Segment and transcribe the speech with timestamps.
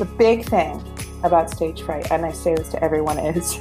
[0.00, 0.82] The big thing
[1.24, 3.60] about stage fright, and I say this to everyone, is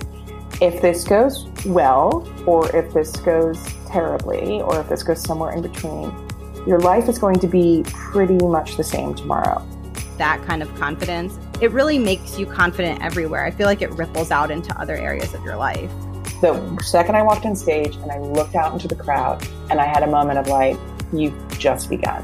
[0.62, 5.62] if this goes well, or if this goes terribly, or if this goes somewhere in
[5.62, 6.14] between,
[6.66, 9.68] your life is going to be pretty much the same tomorrow.
[10.18, 13.44] That kind of confidence, it really makes you confident everywhere.
[13.44, 15.92] I feel like it ripples out into other areas of your life.
[16.40, 19.86] The second I walked on stage and I looked out into the crowd, and I
[19.86, 20.78] had a moment of like,
[21.12, 22.24] you've just begun.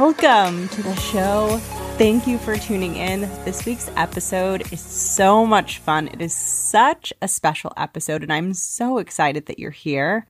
[0.00, 1.58] Welcome to the show.
[1.98, 3.20] Thank you for tuning in.
[3.44, 6.08] This week's episode is so much fun.
[6.08, 10.26] It is such a special episode, and I'm so excited that you're here.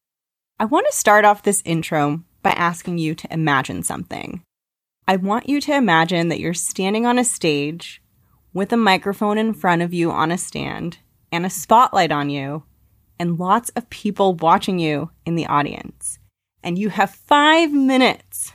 [0.59, 4.43] I want to start off this intro by asking you to imagine something.
[5.07, 8.03] I want you to imagine that you're standing on a stage
[8.53, 10.99] with a microphone in front of you on a stand
[11.31, 12.65] and a spotlight on you,
[13.21, 16.19] and lots of people watching you in the audience.
[16.61, 18.53] And you have five minutes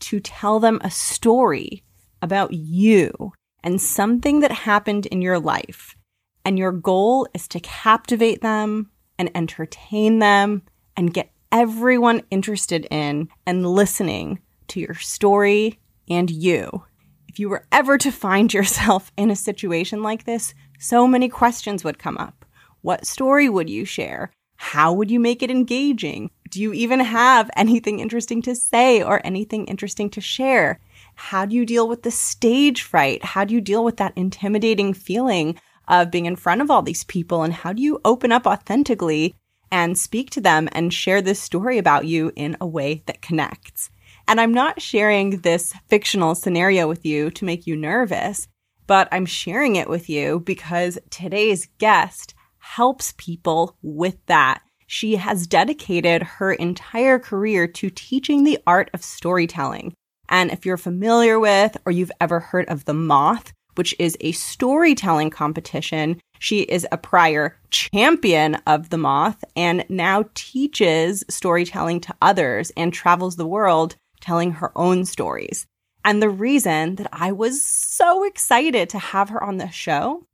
[0.00, 1.82] to tell them a story
[2.22, 5.96] about you and something that happened in your life.
[6.44, 10.62] And your goal is to captivate them and entertain them
[10.96, 16.84] and get everyone interested in and listening to your story and you.
[17.28, 21.84] If you were ever to find yourself in a situation like this, so many questions
[21.84, 22.44] would come up.
[22.82, 24.32] What story would you share?
[24.62, 26.30] How would you make it engaging?
[26.50, 30.78] Do you even have anything interesting to say or anything interesting to share?
[31.14, 33.24] How do you deal with the stage fright?
[33.24, 37.04] How do you deal with that intimidating feeling of being in front of all these
[37.04, 37.42] people?
[37.42, 39.34] And how do you open up authentically
[39.72, 43.90] and speak to them and share this story about you in a way that connects?
[44.28, 48.46] And I'm not sharing this fictional scenario with you to make you nervous,
[48.86, 52.34] but I'm sharing it with you because today's guest
[52.76, 59.02] helps people with that she has dedicated her entire career to teaching the art of
[59.02, 59.92] storytelling.
[60.28, 64.30] And if you're familiar with or you've ever heard of The Moth, which is a
[64.32, 72.14] storytelling competition, she is a prior champion of The Moth and now teaches storytelling to
[72.22, 75.66] others and travels the world telling her own stories.
[76.04, 80.24] And the reason that I was so excited to have her on the show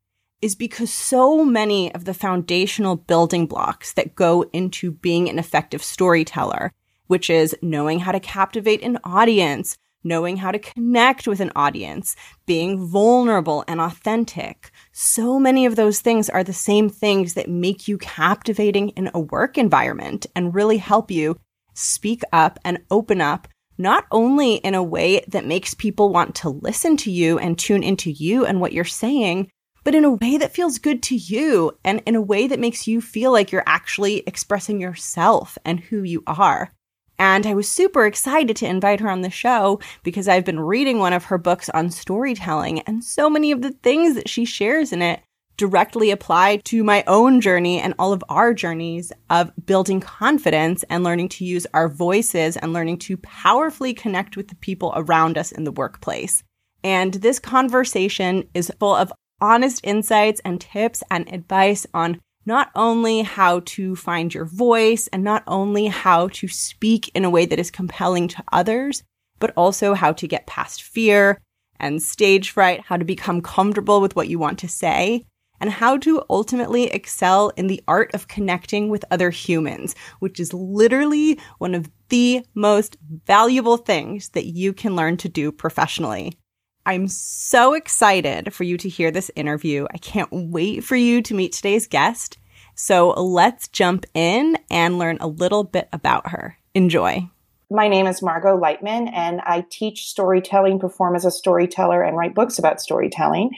[0.43, 5.83] is because so many of the foundational building blocks that go into being an effective
[5.83, 6.73] storyteller,
[7.07, 12.15] which is knowing how to captivate an audience, knowing how to connect with an audience,
[12.47, 14.71] being vulnerable and authentic.
[14.93, 19.21] So many of those things are the same things that make you captivating in a
[19.21, 21.39] work environment and really help you
[21.75, 23.49] speak up and open up
[23.79, 27.83] not only in a way that makes people want to listen to you and tune
[27.83, 29.51] into you and what you're saying,
[29.87, 32.89] but in a way that feels good to you and in a way that makes
[32.89, 36.73] you feel like you're actually expressing yourself and who you are.
[37.21, 40.99] And I was super excited to invite her on the show because I've been reading
[40.99, 44.93] one of her books on storytelling, and so many of the things that she shares
[44.93, 45.21] in it
[45.57, 51.05] directly apply to my own journey and all of our journeys of building confidence and
[51.05, 55.53] learning to use our voices and learning to powerfully connect with the people around us
[55.53, 56.43] in the workplace.
[56.83, 63.23] And this conversation is full of honest insights and tips and advice on not only
[63.23, 67.59] how to find your voice and not only how to speak in a way that
[67.59, 69.03] is compelling to others,
[69.39, 71.41] but also how to get past fear
[71.79, 75.25] and stage fright, how to become comfortable with what you want to say,
[75.61, 80.55] and how to ultimately excel in the art of connecting with other humans, which is
[80.55, 82.97] literally one of the most
[83.27, 86.39] valuable things that you can learn to do professionally.
[86.87, 89.89] I'm so excited for you to hear this interview.
[89.93, 92.39] I can't wait for you to meet today's guest.
[92.77, 96.59] So let's jump in and learn a little bit about her.
[96.75, 97.29] Enjoy.
[97.73, 102.37] My name is Margot Leitman, and I teach storytelling, perform as a storyteller, and write
[102.37, 103.51] books about storytelling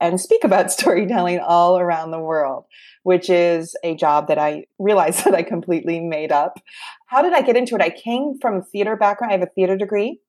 [0.00, 2.66] and speak about storytelling all around the world,
[3.02, 6.60] which is a job that I realized that I completely made up.
[7.06, 7.82] How did I get into it?
[7.82, 9.32] I came from a theater background.
[9.32, 10.20] I have a theater degree.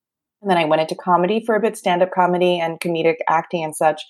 [0.42, 3.64] And then I went into comedy for a bit, stand up comedy and comedic acting
[3.64, 4.02] and such.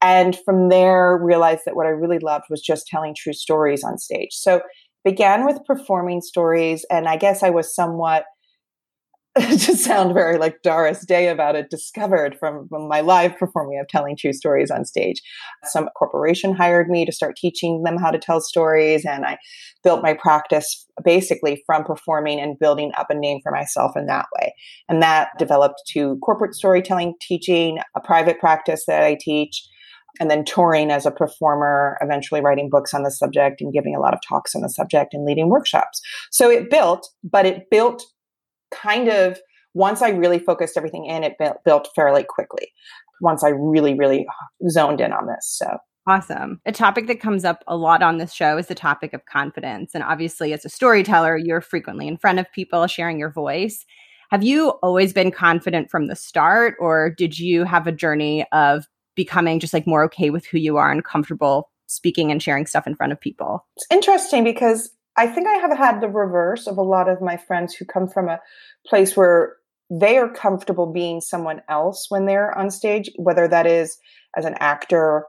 [0.00, 3.98] And from there, realized that what I really loved was just telling true stories on
[3.98, 4.32] stage.
[4.32, 4.60] So
[5.04, 6.84] began with performing stories.
[6.90, 8.24] And I guess I was somewhat
[9.38, 13.88] to sound very like Doris Day about it, discovered from, from my live performing of
[13.88, 15.20] telling true stories on stage.
[15.64, 19.38] Some corporation hired me to start teaching them how to tell stories, and I
[19.82, 24.26] built my practice basically from performing and building up a name for myself in that
[24.38, 24.54] way.
[24.88, 29.66] And that developed to corporate storytelling teaching, a private practice that I teach,
[30.20, 34.00] and then touring as a performer, eventually writing books on the subject and giving a
[34.00, 36.00] lot of talks on the subject and leading workshops.
[36.30, 38.04] So it built, but it built
[38.74, 39.38] kind of
[39.74, 42.72] once I really focused everything in, it built, built fairly quickly.
[43.20, 45.46] Once I really, really uh, zoned in on this.
[45.46, 46.60] So Awesome.
[46.66, 49.92] A topic that comes up a lot on this show is the topic of confidence.
[49.94, 53.86] And obviously, as a storyteller, you're frequently in front of people sharing your voice.
[54.30, 58.86] Have you always been confident from the start, or did you have a journey of
[59.14, 62.86] becoming just like more okay with who you are and comfortable speaking and sharing stuff
[62.86, 63.66] in front of people?
[63.76, 67.36] It's interesting because I think I have had the reverse of a lot of my
[67.36, 68.40] friends who come from a
[68.86, 69.56] place where
[69.90, 73.96] they are comfortable being someone else when they're on stage, whether that is
[74.36, 75.24] as an actor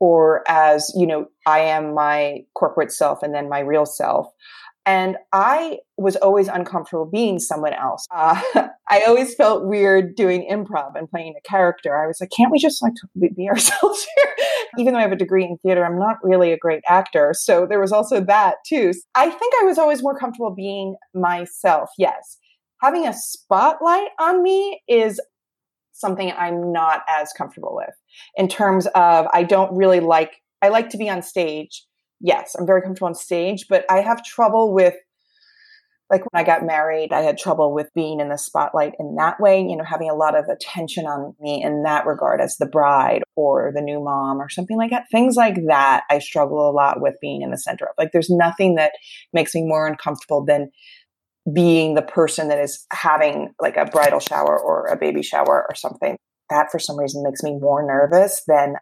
[0.00, 4.26] or as, you know, I am my corporate self and then my real self.
[4.88, 8.06] And I was always uncomfortable being someone else.
[8.10, 8.40] Uh,
[8.88, 11.94] I always felt weird doing improv and playing a character.
[12.02, 12.94] I was like, can't we just like
[13.36, 14.34] be ourselves here?
[14.78, 17.34] Even though I have a degree in theater, I'm not really a great actor.
[17.34, 18.94] So there was also that too.
[19.14, 21.90] I think I was always more comfortable being myself.
[21.98, 22.38] Yes.
[22.80, 25.20] Having a spotlight on me is
[25.92, 27.94] something I'm not as comfortable with
[28.38, 31.84] in terms of I don't really like, I like to be on stage
[32.20, 34.94] yes, I'm very comfortable on stage, but I have trouble with
[36.10, 39.38] like when I got married, I had trouble with being in the spotlight in that
[39.40, 42.66] way, you know, having a lot of attention on me in that regard as the
[42.66, 45.04] bride or the new mom or something like that.
[45.12, 47.94] Things like that, I struggle a lot with being in the center of.
[47.98, 48.92] Like, there's nothing that
[49.34, 50.70] makes me more uncomfortable than
[51.52, 55.74] being the person that is having like a bridal shower or a baby shower or
[55.74, 56.16] something.
[56.50, 58.76] That for some reason makes me more nervous than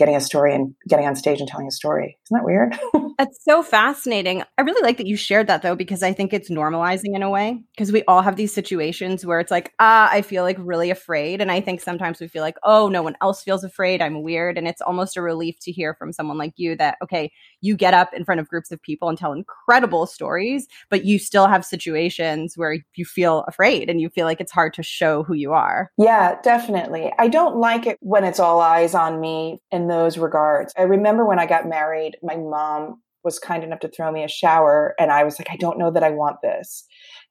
[0.00, 2.16] getting a story and getting on stage and telling a story.
[2.26, 2.76] Isn't that weird?
[3.20, 4.44] That's so fascinating.
[4.56, 7.28] I really like that you shared that though, because I think it's normalizing in a
[7.28, 7.62] way.
[7.76, 11.42] Because we all have these situations where it's like, ah, I feel like really afraid.
[11.42, 14.00] And I think sometimes we feel like, oh, no one else feels afraid.
[14.00, 14.56] I'm weird.
[14.56, 17.30] And it's almost a relief to hear from someone like you that, okay,
[17.60, 21.18] you get up in front of groups of people and tell incredible stories, but you
[21.18, 25.24] still have situations where you feel afraid and you feel like it's hard to show
[25.24, 25.90] who you are.
[25.98, 27.12] Yeah, definitely.
[27.18, 30.72] I don't like it when it's all eyes on me in those regards.
[30.78, 34.28] I remember when I got married, my mom was kind enough to throw me a
[34.28, 36.84] shower and I was like, I don't know that I want this.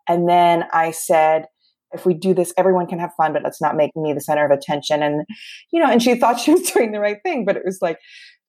[0.08, 1.46] And then I said,
[1.92, 4.46] if we do this, everyone can have fun, but let's not make me the center
[4.46, 5.02] of attention.
[5.02, 5.26] And,
[5.72, 8.00] you know, and she thought she was doing the right thing, but it was like,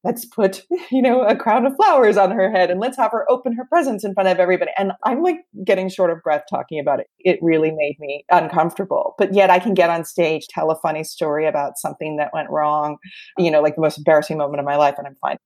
[0.03, 3.31] let's put, you know, a crown of flowers on her head and let's have her
[3.31, 4.71] open her presents in front of everybody.
[4.79, 7.07] And I'm like getting short of breath talking about it.
[7.19, 9.15] It really made me uncomfortable.
[9.19, 12.51] But yet I can get on stage, tell a funny story about something that went
[12.51, 12.97] wrong,
[13.39, 15.37] you know, like the most embarrassing moment of my life, and I'm fine.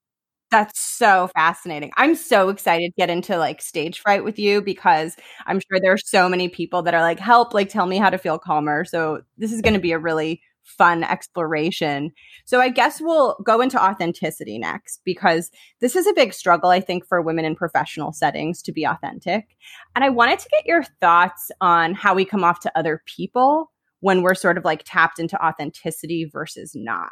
[0.55, 1.91] That's so fascinating.
[1.97, 5.17] I'm so excited to get into like stage fright with you because
[5.47, 8.09] I'm sure there are so many people that are like, help, like tell me how
[8.09, 8.85] to feel calmer.
[8.85, 12.13] So this is going to be a really fun exploration.
[12.45, 16.79] So I guess we'll go into authenticity next because this is a big struggle, I
[16.79, 19.57] think, for women in professional settings to be authentic.
[19.93, 23.73] And I wanted to get your thoughts on how we come off to other people
[23.99, 27.11] when we're sort of like tapped into authenticity versus not.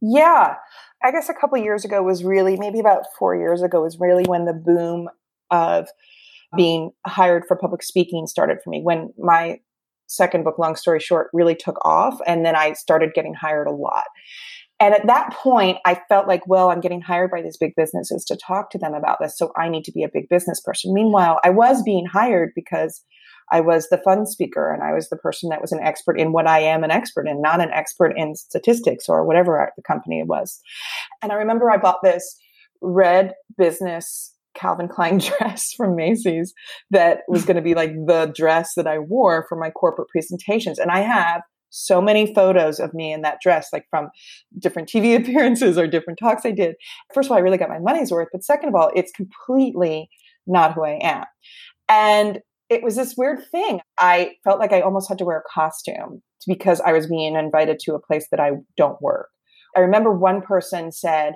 [0.00, 0.54] Yeah.
[1.02, 4.24] I guess a couple years ago was really, maybe about four years ago, was really
[4.26, 5.08] when the boom
[5.50, 6.56] of uh-huh.
[6.56, 8.80] being hired for public speaking started for me.
[8.82, 9.60] When my
[10.06, 12.18] second book, Long Story Short, really took off.
[12.26, 14.04] And then I started getting hired a lot.
[14.80, 18.24] And at that point, I felt like, well, I'm getting hired by these big businesses
[18.24, 19.36] to talk to them about this.
[19.36, 20.94] So I need to be a big business person.
[20.94, 23.02] Meanwhile, I was being hired because
[23.52, 26.32] I was the fun speaker and I was the person that was an expert in
[26.32, 30.22] what I am an expert in, not an expert in statistics or whatever the company
[30.22, 30.60] was.
[31.22, 32.38] And I remember I bought this
[32.80, 36.54] red business Calvin Klein dress from Macy's
[36.90, 40.78] that was going to be like the dress that I wore for my corporate presentations.
[40.78, 44.08] And I have so many photos of me in that dress, like from
[44.58, 46.74] different TV appearances or different talks I did.
[47.14, 48.28] First of all, I really got my money's worth.
[48.32, 50.08] But second of all, it's completely
[50.46, 51.24] not who I am.
[51.88, 53.80] And it was this weird thing.
[53.98, 57.80] I felt like I almost had to wear a costume because I was being invited
[57.80, 59.28] to a place that I don't work.
[59.76, 61.34] I remember one person said,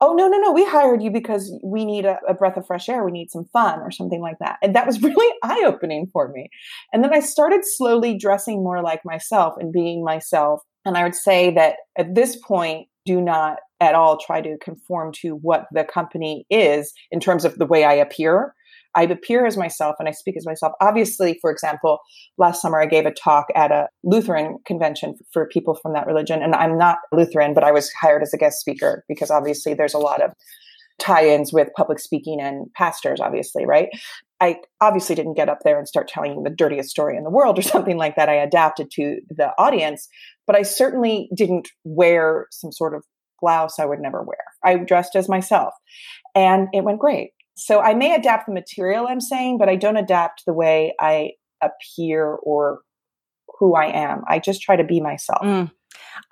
[0.00, 2.88] oh no no no we hired you because we need a, a, breath of fresh
[2.88, 3.04] air.
[3.04, 4.56] We need some fun or something like that.
[4.62, 6.48] And that was really eye-opening for me.
[6.92, 10.62] And then i started slowly dressing more like myself and being myself.
[10.86, 15.12] And i would say that at this point do not at all try to conform
[15.12, 18.54] to what the company is in terms of the way i appear
[18.94, 20.72] I appear as myself and I speak as myself.
[20.80, 21.98] Obviously, for example,
[22.38, 26.42] last summer I gave a talk at a Lutheran convention for people from that religion.
[26.42, 29.94] And I'm not Lutheran, but I was hired as a guest speaker because obviously there's
[29.94, 30.32] a lot of
[30.98, 33.88] tie ins with public speaking and pastors, obviously, right?
[34.40, 37.58] I obviously didn't get up there and start telling the dirtiest story in the world
[37.58, 38.28] or something like that.
[38.28, 40.08] I adapted to the audience,
[40.46, 43.04] but I certainly didn't wear some sort of
[43.40, 44.38] blouse I would never wear.
[44.62, 45.72] I dressed as myself
[46.34, 47.30] and it went great.
[47.60, 51.32] So I may adapt the material I'm saying, but I don't adapt the way I
[51.62, 52.80] appear or
[53.58, 54.22] who I am.
[54.26, 55.42] I just try to be myself.
[55.42, 55.70] Mm.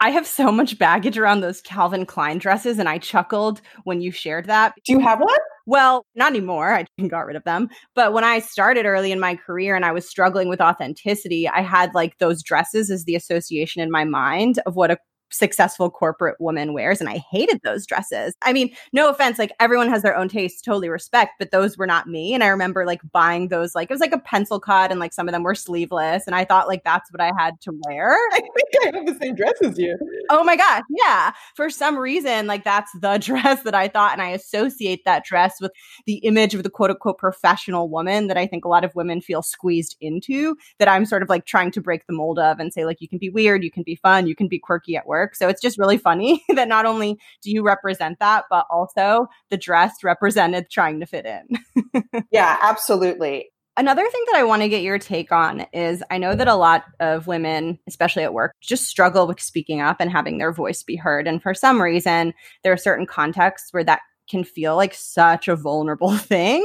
[0.00, 4.10] I have so much baggage around those Calvin Klein dresses, and I chuckled when you
[4.12, 4.74] shared that.
[4.84, 5.38] Do you have one?
[5.66, 6.72] Well, not anymore.
[6.72, 7.68] I got rid of them.
[7.94, 11.60] But when I started early in my career and I was struggling with authenticity, I
[11.60, 14.98] had like those dresses as the association in my mind of what a
[15.30, 18.34] successful corporate woman wears and I hated those dresses.
[18.42, 21.86] I mean, no offense, like everyone has their own taste, totally respect, but those were
[21.86, 24.90] not me and I remember like buying those like it was like a pencil cut
[24.90, 27.60] and like some of them were sleeveless and I thought like that's what I had
[27.62, 28.12] to wear.
[28.32, 29.96] I think I have the same dress as you.
[30.30, 30.82] Oh my gosh.
[30.90, 31.32] yeah.
[31.54, 35.56] For some reason like that's the dress that I thought and I associate that dress
[35.60, 35.72] with
[36.06, 39.20] the image of the quote unquote professional woman that I think a lot of women
[39.20, 42.72] feel squeezed into that I'm sort of like trying to break the mold of and
[42.72, 45.06] say like you can be weird, you can be fun, you can be quirky at
[45.06, 45.34] work work.
[45.34, 49.56] So it's just really funny that not only do you represent that, but also the
[49.56, 52.22] dress represented trying to fit in.
[52.30, 53.50] yeah, absolutely.
[53.76, 56.56] Another thing that I want to get your take on is I know that a
[56.56, 60.82] lot of women, especially at work, just struggle with speaking up and having their voice
[60.82, 61.28] be heard.
[61.28, 62.34] And for some reason,
[62.64, 66.64] there are certain contexts where that can feel like such a vulnerable thing.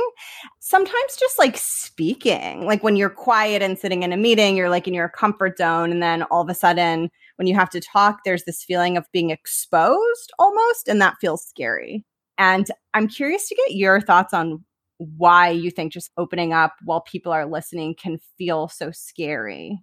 [0.59, 4.87] Sometimes just like speaking, like when you're quiet and sitting in a meeting, you're like
[4.87, 5.91] in your comfort zone.
[5.91, 9.05] And then all of a sudden, when you have to talk, there's this feeling of
[9.11, 10.87] being exposed almost.
[10.87, 12.05] And that feels scary.
[12.37, 14.63] And I'm curious to get your thoughts on
[14.97, 19.79] why you think just opening up while people are listening can feel so scary.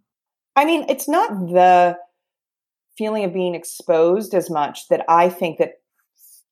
[0.56, 1.96] I mean, it's not the
[2.96, 5.74] feeling of being exposed as much that I think that,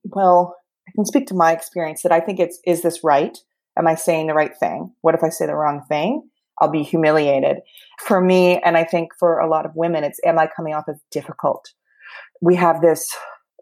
[0.04, 0.56] well,
[0.88, 3.36] I can speak to my experience that I think it's is this right?
[3.78, 4.92] Am I saying the right thing?
[5.02, 6.28] What if I say the wrong thing?
[6.60, 7.58] I'll be humiliated.
[8.00, 10.88] For me, and I think for a lot of women, it's am I coming off
[10.88, 11.68] as difficult?
[12.40, 13.08] We have this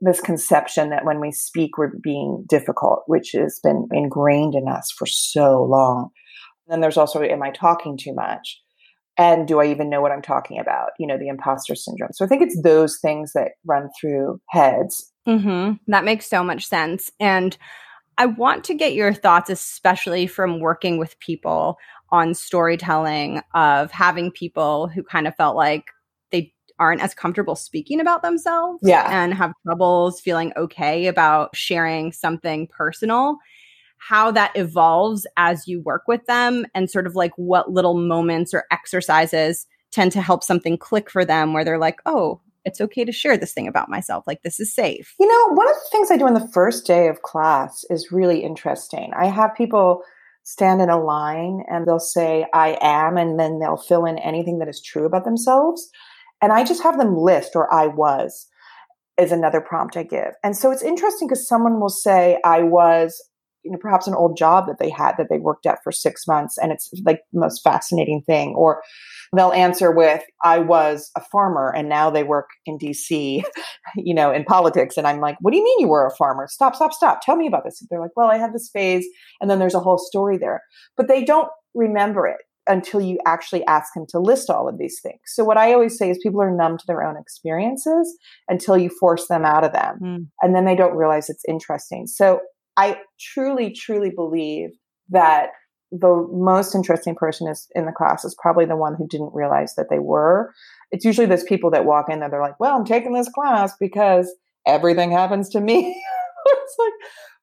[0.01, 5.07] misconception that when we speak, we're being difficult, which has been ingrained in us for
[5.07, 6.11] so long.
[6.67, 8.61] And then there's also, am I talking too much?
[9.19, 10.91] And do I even know what I'm talking about?
[10.99, 12.13] You know, the imposter syndrome.
[12.13, 15.11] So I think it's those things that run through heads.
[15.27, 15.75] Mm-hmm.
[15.91, 17.11] That makes so much sense.
[17.19, 17.57] And
[18.19, 21.79] I want to get your thoughts, especially from working with people
[22.11, 25.87] on storytelling, of having people who kind of felt like
[26.31, 29.09] they aren't as comfortable speaking about themselves yeah.
[29.11, 33.39] and have troubles feeling okay about sharing something personal
[34.09, 38.55] how that evolves as you work with them and sort of like what little moments
[38.55, 43.05] or exercises tend to help something click for them where they're like, oh, it's okay
[43.05, 44.25] to share this thing about myself.
[44.27, 45.15] Like, this is safe.
[45.19, 48.13] You know, one of the things I do on the first day of class is
[48.13, 49.13] really interesting.
[49.17, 50.03] I have people
[50.43, 54.59] stand in a line and they'll say, I am, and then they'll fill in anything
[54.59, 55.91] that is true about themselves.
[56.41, 58.47] And I just have them list, or I was,
[59.19, 60.35] is another prompt I give.
[60.45, 63.21] And so it's interesting because someone will say, I was
[63.67, 66.27] you know, perhaps an old job that they had that they worked at for six
[66.27, 68.55] months and it's like the most fascinating thing.
[68.55, 68.81] Or
[69.35, 73.43] they'll answer with, I was a farmer and now they work in DC,
[73.97, 74.97] you know, in politics.
[74.97, 76.47] And I'm like, what do you mean you were a farmer?
[76.49, 77.21] Stop, stop, stop.
[77.23, 77.83] Tell me about this.
[77.91, 79.05] They're like, well, I had this phase
[79.41, 80.63] and then there's a whole story there.
[80.97, 85.01] But they don't remember it until you actually ask them to list all of these
[85.01, 85.21] things.
[85.27, 88.17] So what I always say is people are numb to their own experiences
[88.49, 89.99] until you force them out of them.
[90.03, 90.27] Mm.
[90.43, 92.07] And then they don't realize it's interesting.
[92.07, 92.41] So
[92.77, 94.71] I truly, truly believe
[95.11, 95.51] that
[95.93, 99.75] the most interesting person is in the class is probably the one who didn't realize
[99.77, 100.53] that they were.
[100.91, 103.73] It's usually those people that walk in there, they're like, well, I'm taking this class
[103.79, 104.35] because
[104.67, 106.03] everything happens to me.
[106.47, 106.93] it's like,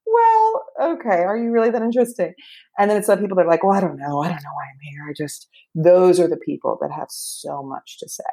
[0.05, 2.33] well, okay, are you really that interesting?
[2.77, 4.21] And then it's the people that are like, well, I don't know.
[4.21, 5.07] I don't know why I'm here.
[5.09, 8.23] I just, those are the people that have so much to say.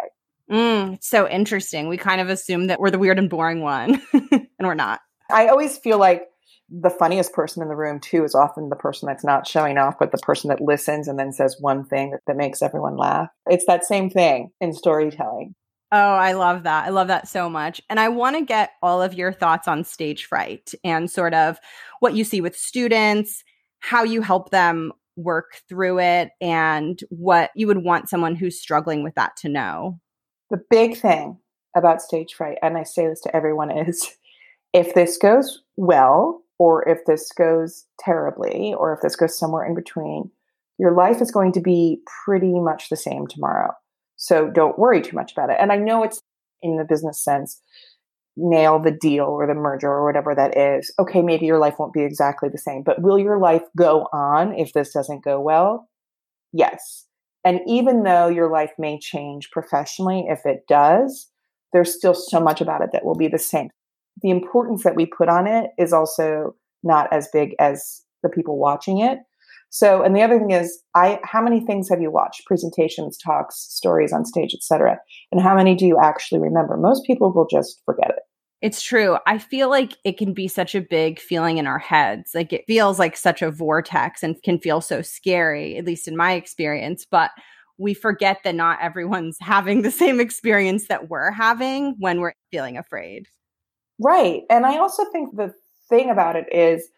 [0.50, 1.88] Mm, it's so interesting.
[1.88, 5.00] We kind of assume that we're the weird and boring one, and we're not.
[5.30, 6.26] I always feel like
[6.70, 9.98] the funniest person in the room too is often the person that's not showing off,
[9.98, 13.28] but the person that listens and then says one thing that, that makes everyone laugh.
[13.46, 15.54] It's that same thing in storytelling.
[15.92, 16.86] Oh, I love that.
[16.86, 17.80] I love that so much.
[17.90, 21.58] And I want to get all of your thoughts on stage fright and sort of
[21.98, 23.42] what you see with students,
[23.80, 29.02] how you help them work through it, and what you would want someone who's struggling
[29.02, 29.98] with that to know.
[30.50, 31.38] The big thing
[31.76, 34.16] about stage fright, and I say this to everyone, is
[34.72, 39.74] if this goes well, or if this goes terribly, or if this goes somewhere in
[39.74, 40.30] between,
[40.78, 43.72] your life is going to be pretty much the same tomorrow.
[44.16, 45.56] So don't worry too much about it.
[45.58, 46.20] And I know it's
[46.60, 47.62] in the business sense,
[48.36, 50.92] nail the deal or the merger or whatever that is.
[50.98, 54.52] Okay, maybe your life won't be exactly the same, but will your life go on
[54.52, 55.88] if this doesn't go well?
[56.52, 57.06] Yes.
[57.42, 61.30] And even though your life may change professionally, if it does,
[61.72, 63.70] there's still so much about it that will be the same.
[64.22, 68.58] The importance that we put on it is also not as big as the people
[68.58, 69.18] watching it.
[69.70, 72.44] So, and the other thing is, I how many things have you watched?
[72.46, 74.98] Presentations, talks, stories on stage, etc.
[75.30, 76.76] And how many do you actually remember?
[76.76, 78.22] Most people will just forget it.
[78.60, 79.16] It's true.
[79.26, 82.32] I feel like it can be such a big feeling in our heads.
[82.34, 86.16] Like it feels like such a vortex and can feel so scary, at least in
[86.16, 87.06] my experience.
[87.10, 87.30] But
[87.78, 92.76] we forget that not everyone's having the same experience that we're having when we're feeling
[92.76, 93.26] afraid.
[94.02, 94.42] Right.
[94.48, 95.52] And I also think the
[95.88, 96.88] thing about it is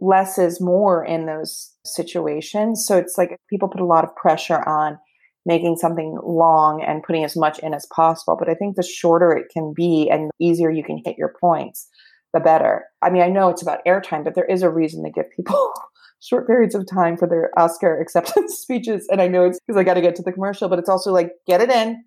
[0.00, 2.84] less is more in those situations.
[2.86, 4.98] So it's like people put a lot of pressure on
[5.46, 8.36] making something long and putting as much in as possible.
[8.38, 11.34] But I think the shorter it can be and the easier you can hit your
[11.40, 11.88] points,
[12.32, 12.84] the better.
[13.02, 15.72] I mean, I know it's about airtime, but there is a reason to give people
[16.20, 19.06] short periods of time for their Oscar acceptance speeches.
[19.10, 21.12] And I know it's because I got to get to the commercial, but it's also
[21.12, 22.02] like get it in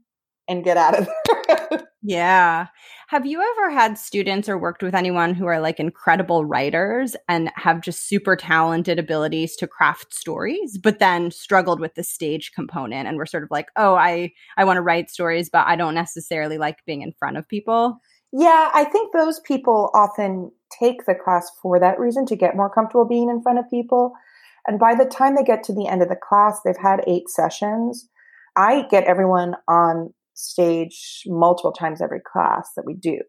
[0.47, 1.87] and get out of there.
[2.01, 2.67] yeah.
[3.09, 7.51] Have you ever had students or worked with anyone who are like incredible writers and
[7.55, 13.07] have just super talented abilities to craft stories, but then struggled with the stage component
[13.07, 15.95] and we're sort of like, oh, I I want to write stories, but I don't
[15.95, 17.99] necessarily like being in front of people?
[18.33, 22.69] Yeah, I think those people often take the class for that reason to get more
[22.69, 24.11] comfortable being in front of people.
[24.67, 27.29] And by the time they get to the end of the class, they've had eight
[27.29, 28.09] sessions.
[28.57, 33.19] I get everyone on stage multiple times every class that we do.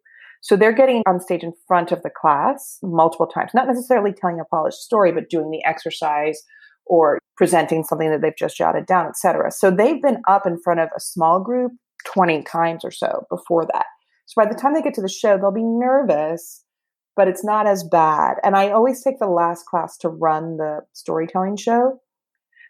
[0.40, 4.38] So they're getting on stage in front of the class multiple times, not necessarily telling
[4.40, 6.42] a polished story, but doing the exercise
[6.86, 9.50] or presenting something that they've just jotted down, etc.
[9.50, 11.72] So they've been up in front of a small group
[12.06, 13.86] 20 times or so before that.
[14.26, 16.64] So by the time they get to the show, they'll be nervous,
[17.16, 18.34] but it's not as bad.
[18.44, 22.00] And I always take the last class to run the storytelling show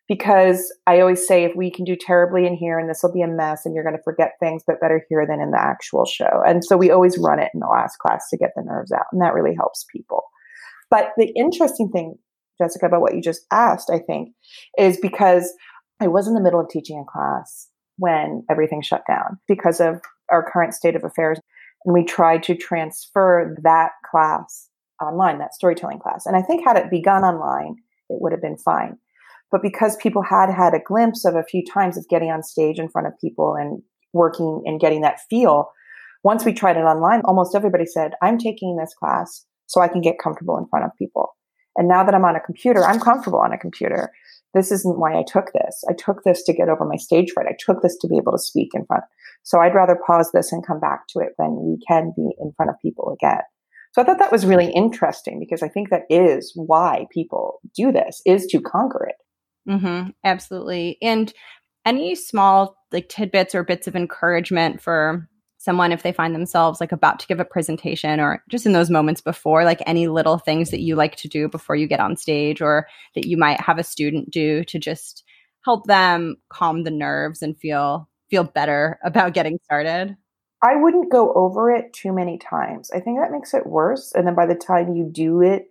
[0.08, 3.20] because I always say if we can do terribly in here and this will be
[3.20, 6.06] a mess and you're going to forget things, but better here than in the actual
[6.06, 6.42] show.
[6.46, 9.04] And so we always run it in the last class to get the nerves out.
[9.12, 10.24] And that really helps people.
[10.90, 12.14] But the interesting thing,
[12.58, 14.30] Jessica, about what you just asked, I think,
[14.78, 15.52] is because
[16.00, 17.68] I was in the middle of teaching a class
[17.98, 21.38] when everything shut down because of our current state of affairs.
[21.84, 24.70] And we tried to transfer that class
[25.02, 26.24] online, that storytelling class.
[26.24, 27.76] And I think had it begun online,
[28.08, 28.96] it would have been fine
[29.50, 32.78] but because people had had a glimpse of a few times of getting on stage
[32.78, 33.82] in front of people and
[34.12, 35.70] working and getting that feel,
[36.22, 40.00] once we tried it online, almost everybody said, I'm taking this class so I can
[40.00, 41.36] get comfortable in front of people.
[41.76, 44.10] And now that I'm on a computer, I'm comfortable on a computer.
[44.52, 45.84] This isn't why I took this.
[45.88, 47.46] I took this to get over my stage fright.
[47.48, 49.04] I took this to be able to speak in front.
[49.44, 52.52] So I'd rather pause this and come back to it when we can be in
[52.56, 53.42] front of people again.
[53.92, 57.92] So I thought that was really interesting because I think that is why people do
[57.92, 59.16] this is to conquer it.
[59.68, 60.98] Mm-hmm, absolutely.
[61.02, 61.32] And
[61.84, 65.28] any small like tidbits or bits of encouragement for
[65.58, 68.90] someone if they find themselves like about to give a presentation or just in those
[68.90, 72.16] moments before like any little things that you like to do before you get on
[72.16, 75.24] stage or that you might have a student do to just
[75.64, 80.16] help them calm the nerves and feel feel better about getting started
[80.62, 84.26] i wouldn't go over it too many times i think that makes it worse and
[84.26, 85.70] then by the time you do it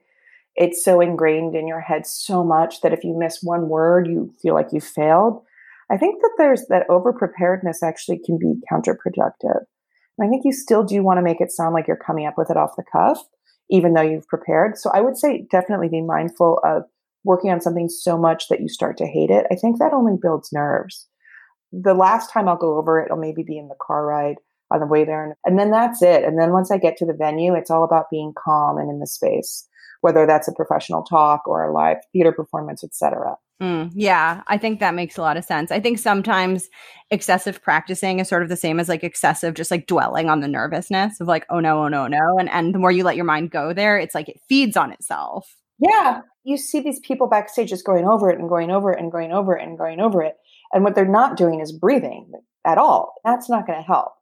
[0.58, 4.34] it's so ingrained in your head so much that if you miss one word, you
[4.42, 5.44] feel like you failed.
[5.92, 9.62] I think that there's that over preparedness actually can be counterproductive.
[10.18, 12.38] And I think you still do want to make it sound like you're coming up
[12.38, 13.24] with it off the cuff,
[13.70, 14.78] even though you've prepared.
[14.78, 16.84] So I would say definitely be mindful of
[17.24, 19.46] working on something so much that you start to hate it.
[19.52, 21.08] I think that only builds nerves.
[21.72, 24.38] The last time I'll go over it, it'll maybe be in the car ride
[24.72, 25.38] on the way there.
[25.46, 26.24] And then that's it.
[26.24, 29.00] And then once I get to the venue, it's all about being calm and in
[29.00, 29.68] the space
[30.02, 33.36] whether that's a professional talk or a live theater performance, etc.
[33.62, 35.72] Mm, yeah, I think that makes a lot of sense.
[35.72, 36.70] I think sometimes
[37.10, 40.48] excessive practicing is sort of the same as like excessive, just like dwelling on the
[40.48, 42.38] nervousness of like, oh no, oh no, no.
[42.40, 44.92] And and the more you let your mind go there, it's like it feeds on
[44.92, 45.56] itself.
[45.80, 46.22] Yeah.
[46.44, 49.32] You see these people backstage just going over it and going over it and going
[49.32, 50.36] over it and going over it.
[50.74, 52.32] And what they're not doing is breathing
[52.66, 53.14] at all.
[53.24, 54.14] That's not going to help.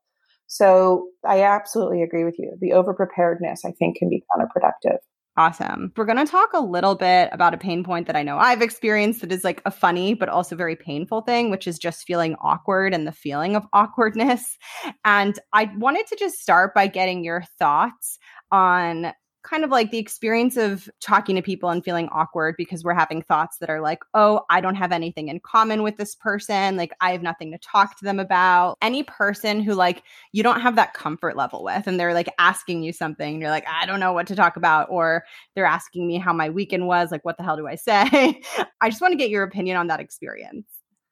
[0.47, 2.55] So I absolutely agree with you.
[2.59, 4.97] The over preparedness, I think, can be counterproductive.
[5.37, 5.91] Awesome.
[5.97, 8.61] We're going to talk a little bit about a pain point that I know I've
[8.61, 12.35] experienced that is like a funny but also very painful thing, which is just feeling
[12.39, 14.57] awkward and the feeling of awkwardness.
[15.03, 18.17] And I wanted to just start by getting your thoughts
[18.49, 19.11] on
[19.45, 23.21] kind of like the experience of talking to people and feeling awkward because we're having
[23.21, 26.75] thoughts that are like, oh, I don't have anything in common with this person.
[26.75, 28.77] Like, I have nothing to talk to them about.
[28.81, 32.83] Any person who, like, you don't have that comfort level with, and they're like asking
[32.83, 34.87] you something, you're like, I don't know what to talk about.
[34.89, 37.11] Or they're asking me how my weekend was.
[37.11, 38.41] Like, what the hell do I say?
[38.81, 40.65] I just want to get your opinion on that experience.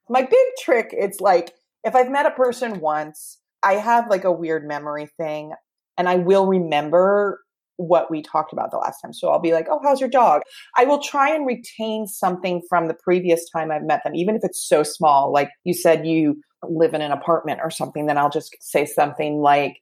[0.08, 4.32] My big trick, it's like, if I've met a person once, I have like a
[4.32, 5.52] weird memory thing
[5.96, 7.43] and I will remember
[7.76, 9.12] what we talked about the last time.
[9.12, 10.42] So I'll be like, oh, how's your dog?
[10.76, 14.42] I will try and retain something from the previous time I've met them, even if
[14.44, 15.32] it's so small.
[15.32, 19.40] Like you said, you live in an apartment or something, then I'll just say something
[19.40, 19.80] like,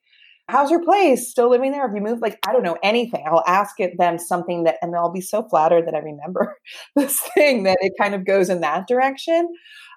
[0.49, 1.31] how's your place?
[1.31, 1.87] Still living there?
[1.87, 2.23] Have you moved?
[2.23, 3.25] Like, I don't know, anything.
[3.27, 6.57] I'll ask it them something that, and they'll be so flattered that I remember
[6.97, 9.49] this thing that it kind of goes in that direction.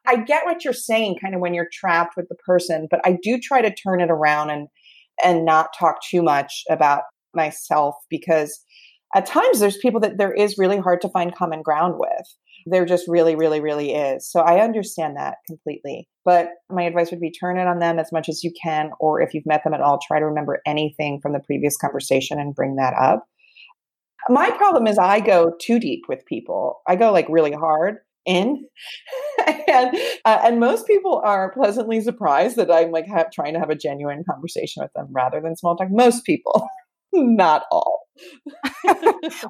[0.08, 3.18] I get what you're saying kind of when you're trapped with the person, but I
[3.22, 4.68] do try to turn it around and
[5.24, 7.04] and not talk too much about
[7.36, 8.64] myself because
[9.16, 12.26] at times there's people that there is really hard to find common ground with.
[12.66, 14.30] There just really, really, really is.
[14.30, 16.10] So I understand that completely.
[16.26, 19.22] But my advice would be turn it on them as much as you can, or
[19.22, 22.56] if you've met them at all, try to remember anything from the previous conversation and
[22.56, 23.26] bring that up.
[24.28, 26.82] My problem is I go too deep with people.
[26.88, 28.66] I go like really hard in
[29.68, 29.96] and
[30.26, 33.76] uh, and most people are pleasantly surprised that i'm like have, trying to have a
[33.76, 36.68] genuine conversation with them rather than small talk most people
[37.16, 38.02] not all.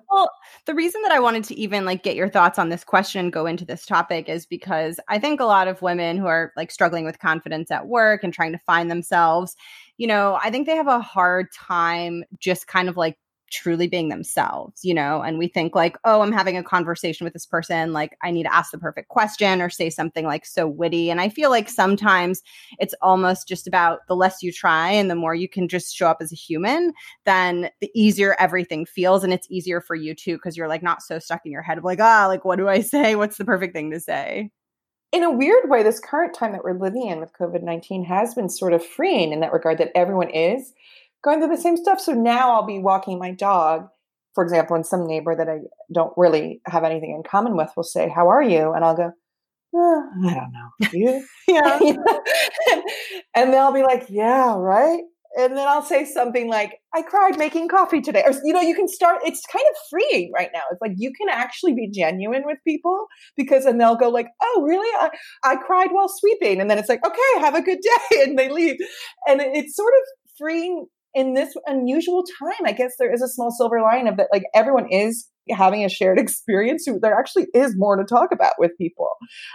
[0.09, 0.29] Well
[0.65, 3.33] the reason that i wanted to even like get your thoughts on this question and
[3.33, 6.71] go into this topic is because i think a lot of women who are like
[6.71, 9.55] struggling with confidence at work and trying to find themselves
[9.97, 13.17] you know i think they have a hard time just kind of like
[13.51, 17.33] truly being themselves, you know, and we think like, oh, I'm having a conversation with
[17.33, 20.67] this person, like I need to ask the perfect question or say something like so
[20.67, 21.09] witty.
[21.09, 22.41] And I feel like sometimes
[22.79, 26.07] it's almost just about the less you try and the more you can just show
[26.07, 26.93] up as a human,
[27.25, 29.23] then the easier everything feels.
[29.23, 31.77] And it's easier for you too, because you're like not so stuck in your head
[31.77, 33.15] of like, ah, like what do I say?
[33.15, 34.51] What's the perfect thing to say?
[35.15, 38.35] in a weird way, this current time that we're living in with COVID 19 has
[38.35, 40.73] been sort of freeing in that regard that everyone is
[41.25, 41.99] going through the same stuff.
[41.99, 43.87] So now I'll be walking my dog,
[44.35, 45.57] for example, and some neighbor that I
[45.93, 48.71] don't really have anything in common with will say, How are you?
[48.71, 49.11] And I'll go,
[49.75, 50.89] oh, I don't know.
[50.93, 51.25] You?
[51.47, 51.79] yeah.
[53.35, 55.01] and they'll be like, Yeah, right.
[55.37, 58.23] And then I'll say something like, I cried making coffee today.
[58.25, 60.61] Or, you know, you can start, it's kind of freeing right now.
[60.71, 64.63] It's like you can actually be genuine with people because, and they'll go like, oh,
[64.65, 64.89] really?
[64.97, 65.09] I,
[65.43, 66.61] I cried while sweeping.
[66.61, 68.23] And then it's like, okay, have a good day.
[68.23, 68.77] And they leave.
[69.27, 70.07] And it's sort of
[70.37, 74.27] freeing in this unusual time, I guess there is a small silver line of that,
[74.31, 76.85] like everyone is having a shared experience.
[76.85, 79.09] So there actually is more to talk about with people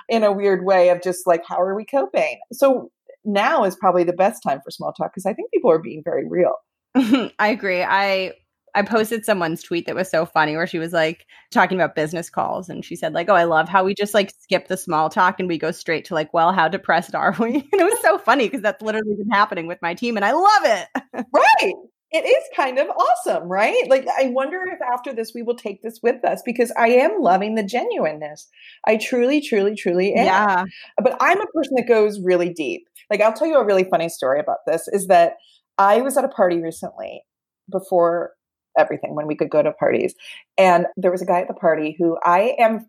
[0.08, 2.40] in a weird way of just like, how are we coping?
[2.52, 2.90] So
[3.24, 6.02] now is probably the best time for small talk because I think people are being
[6.02, 6.54] very real.
[7.38, 7.82] I agree.
[7.82, 8.32] I
[8.74, 12.30] I posted someone's tweet that was so funny where she was like talking about business
[12.30, 15.08] calls and she said like, "Oh, I love how we just like skip the small
[15.08, 18.00] talk and we go straight to like, well, how depressed are we?" And it was
[18.02, 20.88] so funny because that's literally been happening with my team and I love it.
[21.32, 21.74] right.
[22.12, 23.88] It is kind of awesome, right?
[23.88, 27.20] Like I wonder if after this we will take this with us because I am
[27.20, 28.48] loving the genuineness.
[28.86, 30.26] I truly truly truly am.
[30.26, 30.64] Yeah.
[31.02, 32.88] But I'm a person that goes really deep.
[33.10, 35.34] Like I'll tell you a really funny story about this is that
[35.78, 37.22] I was at a party recently
[37.70, 38.32] before
[38.78, 40.14] everything when we could go to parties.
[40.58, 42.86] And there was a guy at the party who I am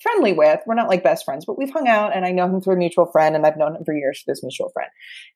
[0.00, 0.60] friendly with.
[0.66, 2.78] We're not like best friends, but we've hung out and I know him through a
[2.78, 4.90] mutual friend and I've known him for years through this mutual friend.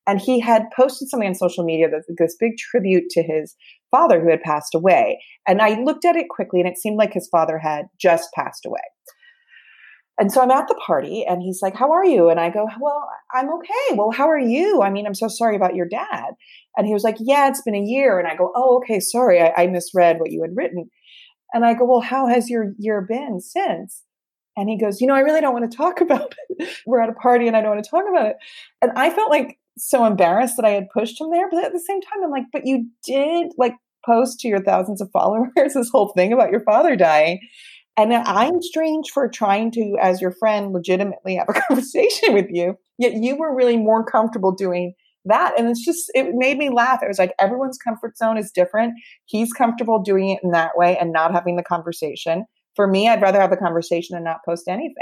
[0.07, 3.57] And he had posted something on social media that's this big tribute to his
[3.91, 5.23] father who had passed away.
[5.49, 8.67] And I looked at it quickly and it seemed like his father had just passed
[8.67, 8.81] away.
[10.21, 12.29] And so I'm at the party and he's like, How are you?
[12.29, 13.97] And I go, Well, I'm okay.
[13.97, 14.83] Well, how are you?
[14.83, 16.35] I mean, I'm so sorry about your dad.
[16.77, 18.19] And he was like, Yeah, it's been a year.
[18.19, 19.41] And I go, Oh, okay, sorry.
[19.41, 20.91] I, I misread what you had written.
[21.55, 24.05] And I go, Well, how has your year been since?
[24.59, 26.69] And he goes, You know, I really don't want to talk about it.
[26.87, 28.37] We're at a party and I don't want to talk about it.
[28.83, 31.49] And I felt like so embarrassed that I had pushed him there.
[31.49, 35.01] But at the same time, I'm like, But you did like post to your thousands
[35.01, 37.41] of followers this whole thing about your father dying.
[37.97, 42.77] And I'm strange for trying to, as your friend, legitimately have a conversation with you.
[42.99, 45.59] Yet you were really more comfortable doing that.
[45.59, 47.03] And it's just, it made me laugh.
[47.03, 48.95] It was like everyone's comfort zone is different.
[49.27, 52.47] He's comfortable doing it in that way and not having the conversation.
[52.77, 54.95] For me, I'd rather have the conversation and not post anything.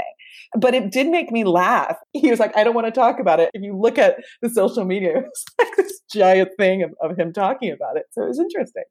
[0.57, 1.95] But it did make me laugh.
[2.13, 3.51] He was like, I don't want to talk about it.
[3.53, 7.31] If you look at the social media, it's like this giant thing of, of him
[7.31, 8.05] talking about it.
[8.11, 8.83] So it was interesting.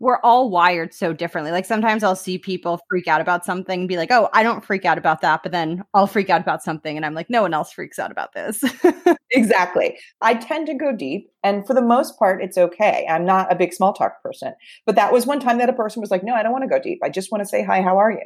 [0.00, 1.52] We're all wired so differently.
[1.52, 4.64] Like sometimes I'll see people freak out about something and be like, oh, I don't
[4.64, 5.42] freak out about that.
[5.42, 8.10] But then I'll freak out about something and I'm like, no one else freaks out
[8.10, 8.64] about this.
[9.30, 9.98] exactly.
[10.22, 11.30] I tend to go deep.
[11.44, 13.06] And for the most part, it's okay.
[13.10, 14.54] I'm not a big small talk person.
[14.86, 16.68] But that was one time that a person was like, no, I don't want to
[16.68, 17.00] go deep.
[17.04, 18.24] I just want to say, hi, how are you?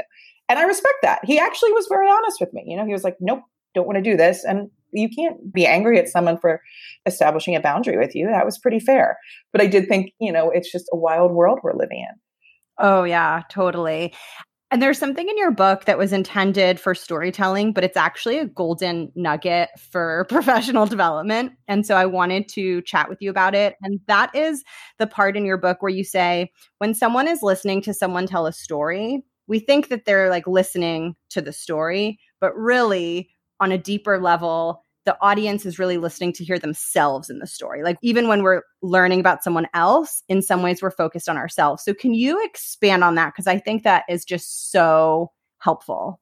[0.48, 1.24] And I respect that.
[1.24, 2.62] He actually was very honest with me.
[2.68, 3.40] You know, he was like, nope,
[3.74, 4.44] don't want to do this.
[4.44, 6.60] And you can't be angry at someone for
[7.06, 8.26] establishing a boundary with you.
[8.26, 9.18] That was pretty fair.
[9.52, 12.14] But I did think, you know, it's just a wild world we're living in.
[12.78, 14.14] Oh, yeah, totally.
[14.70, 18.46] And there's something in your book that was intended for storytelling, but it's actually a
[18.46, 21.52] golden nugget for professional development.
[21.68, 23.76] And so I wanted to chat with you about it.
[23.82, 24.64] And that is
[24.98, 28.46] the part in your book where you say, when someone is listening to someone tell
[28.46, 33.30] a story, we think that they're like listening to the story, but really
[33.60, 37.82] on a deeper level, the audience is really listening to hear themselves in the story.
[37.82, 41.84] Like even when we're learning about someone else, in some ways we're focused on ourselves.
[41.84, 46.20] So can you expand on that because I think that is just so helpful.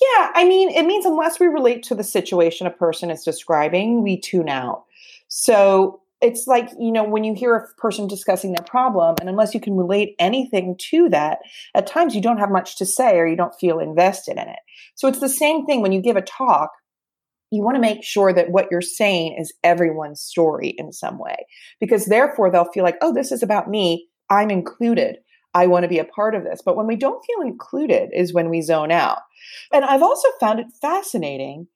[0.00, 4.02] Yeah, I mean, it means unless we relate to the situation a person is describing,
[4.02, 4.84] we tune out.
[5.28, 9.54] So it's like, you know, when you hear a person discussing their problem, and unless
[9.54, 11.40] you can relate anything to that,
[11.74, 14.60] at times you don't have much to say or you don't feel invested in it.
[14.94, 16.70] So it's the same thing when you give a talk
[17.52, 21.36] you want to make sure that what you're saying is everyone's story in some way,
[21.80, 24.08] because therefore they'll feel like, oh, this is about me.
[24.30, 25.18] I'm included.
[25.54, 26.62] I want to be a part of this.
[26.64, 29.18] But when we don't feel included is when we zone out.
[29.72, 31.66] And I've also found it fascinating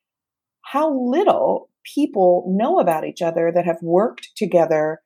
[0.63, 5.03] how little people know about each other that have worked together,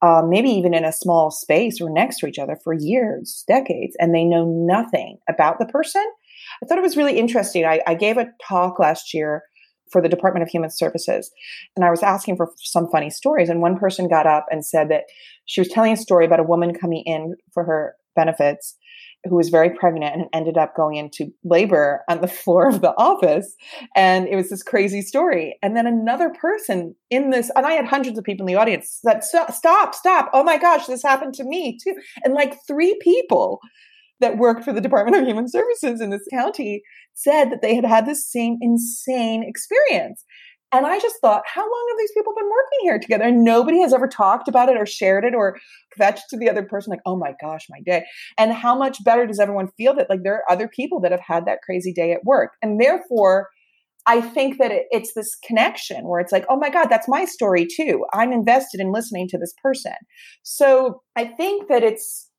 [0.00, 3.96] uh, maybe even in a small space or next to each other for years, decades,
[3.98, 6.04] and they know nothing about the person.
[6.62, 7.64] I thought it was really interesting.
[7.64, 9.42] I, I gave a talk last year
[9.94, 11.30] for the Department of Human Services.
[11.76, 13.48] And I was asking for some funny stories.
[13.48, 15.04] And one person got up and said that
[15.46, 18.76] she was telling a story about a woman coming in for her benefits
[19.22, 22.92] who was very pregnant and ended up going into labor on the floor of the
[22.98, 23.54] office.
[23.94, 25.56] And it was this crazy story.
[25.62, 28.98] And then another person in this, and I had hundreds of people in the audience
[29.04, 30.30] that stop, stop.
[30.32, 31.94] Oh my gosh, this happened to me too.
[32.24, 33.60] And like three people
[34.24, 36.82] that worked for the Department of Human Services in this county
[37.12, 40.24] said that they had had this same insane experience.
[40.72, 43.24] And I just thought, how long have these people been working here together?
[43.24, 45.56] And nobody has ever talked about it or shared it or
[45.96, 48.04] fetched to the other person, like, oh my gosh, my day.
[48.38, 51.20] And how much better does everyone feel that, like, there are other people that have
[51.20, 52.52] had that crazy day at work?
[52.60, 53.50] And therefore,
[54.06, 57.24] I think that it, it's this connection where it's like, oh my God, that's my
[57.24, 58.04] story too.
[58.12, 59.94] I'm invested in listening to this person.
[60.42, 62.30] So I think that it's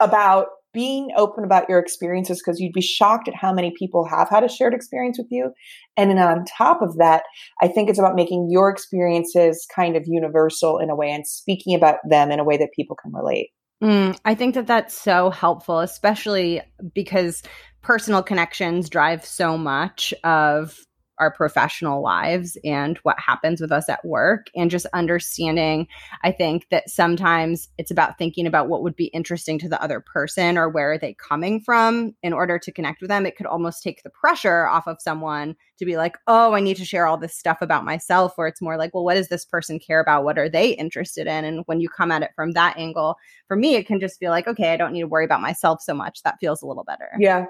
[0.00, 4.28] about being open about your experiences because you'd be shocked at how many people have
[4.28, 5.52] had a shared experience with you.
[5.96, 7.22] And then on top of that,
[7.62, 11.74] I think it's about making your experiences kind of universal in a way and speaking
[11.74, 13.50] about them in a way that people can relate.
[13.82, 16.60] Mm, I think that that's so helpful, especially
[16.94, 17.42] because
[17.82, 20.78] personal connections drive so much of
[21.18, 25.86] our professional lives and what happens with us at work and just understanding
[26.22, 30.00] i think that sometimes it's about thinking about what would be interesting to the other
[30.00, 32.14] person or where are they coming from.
[32.22, 35.56] In order to connect with them it could almost take the pressure off of someone
[35.78, 38.62] to be like oh i need to share all this stuff about myself where it's
[38.62, 40.24] more like well what does this person care about?
[40.24, 41.44] What are they interested in?
[41.44, 43.16] And when you come at it from that angle
[43.48, 45.80] for me it can just feel like okay i don't need to worry about myself
[45.82, 46.22] so much.
[46.22, 47.10] That feels a little better.
[47.18, 47.46] Yeah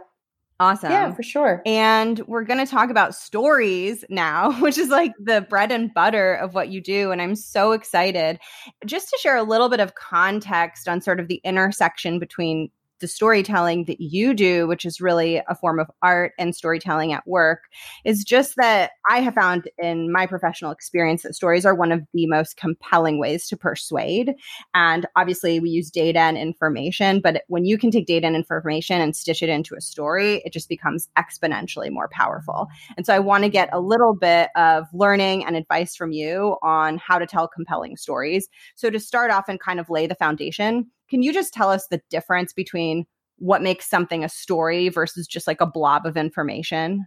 [0.60, 0.92] Awesome.
[0.92, 1.62] Yeah, for sure.
[1.66, 6.34] And we're going to talk about stories now, which is like the bread and butter
[6.34, 7.10] of what you do.
[7.10, 8.38] And I'm so excited
[8.86, 13.08] just to share a little bit of context on sort of the intersection between the
[13.08, 17.60] storytelling that you do, which is really a form of art and storytelling at work,
[18.04, 22.02] is just that I have found in my professional experience that stories are one of
[22.12, 24.34] the most compelling ways to persuade.
[24.74, 29.00] And obviously, we use data and information, but when you can take data and information
[29.00, 32.68] and stitch it into a story, it just becomes exponentially more powerful.
[32.96, 36.56] And so, I want to get a little bit of learning and advice from you
[36.62, 38.48] on how to tell compelling stories.
[38.76, 41.86] So, to start off and kind of lay the foundation, can you just tell us
[41.88, 43.06] the difference between
[43.38, 47.06] what makes something a story versus just like a blob of information?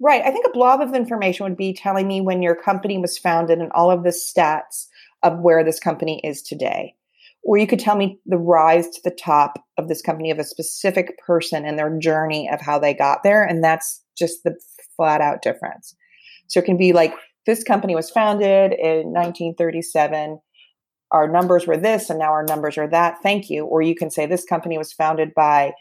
[0.00, 0.22] Right.
[0.22, 3.58] I think a blob of information would be telling me when your company was founded
[3.58, 4.86] and all of the stats
[5.22, 6.94] of where this company is today.
[7.42, 10.44] Or you could tell me the rise to the top of this company of a
[10.44, 13.42] specific person and their journey of how they got there.
[13.42, 14.56] And that's just the
[14.96, 15.94] flat out difference.
[16.48, 17.14] So it can be like
[17.46, 20.40] this company was founded in 1937
[21.10, 23.16] our numbers were this and now our numbers are that.
[23.22, 23.64] Thank you.
[23.64, 25.72] Or you can say this company was founded by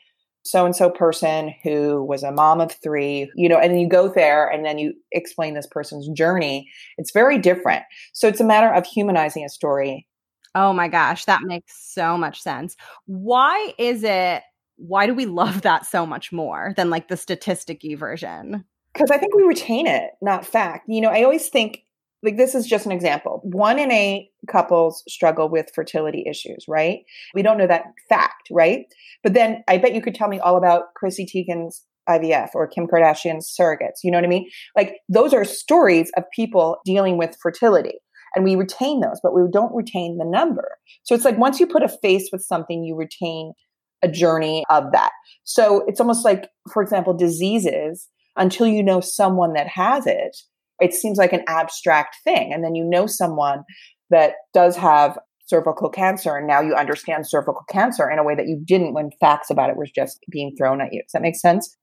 [0.43, 3.89] so and so person who was a mom of three, you know, and then you
[3.89, 6.69] go there and then you explain this person's journey.
[6.99, 7.83] It's very different.
[8.13, 10.07] So it's a matter of humanizing a story.
[10.53, 12.77] Oh my gosh, that makes so much sense.
[13.07, 14.43] Why is it
[14.77, 18.63] why do we love that so much more than like the statisticy version?
[18.93, 20.85] Because I think we retain it, not fact.
[20.87, 21.84] You know, I always think
[22.25, 23.39] like this is just an example.
[23.43, 26.99] One in eight couples struggle with fertility issues, right?
[27.33, 28.85] We don't know that fact, right?
[29.23, 32.87] But then I bet you could tell me all about Chrissy Teigen's IVF or Kim
[32.87, 34.03] Kardashian's surrogates.
[34.03, 34.49] You know what I mean?
[34.75, 37.99] Like those are stories of people dealing with fertility.
[38.35, 40.77] And we retain those, but we don't retain the number.
[41.03, 43.53] So it's like once you put a face with something, you retain
[44.01, 45.11] a journey of that.
[45.45, 50.35] So it's almost like, for example, diseases, until you know someone that has it,
[50.79, 52.51] it seems like an abstract thing.
[52.53, 53.63] And then you know someone
[54.09, 58.47] that does have cervical cancer and now you understand cervical cancer in a way that
[58.47, 61.01] you didn't when facts about it was just being thrown at you.
[61.03, 61.77] Does that make sense?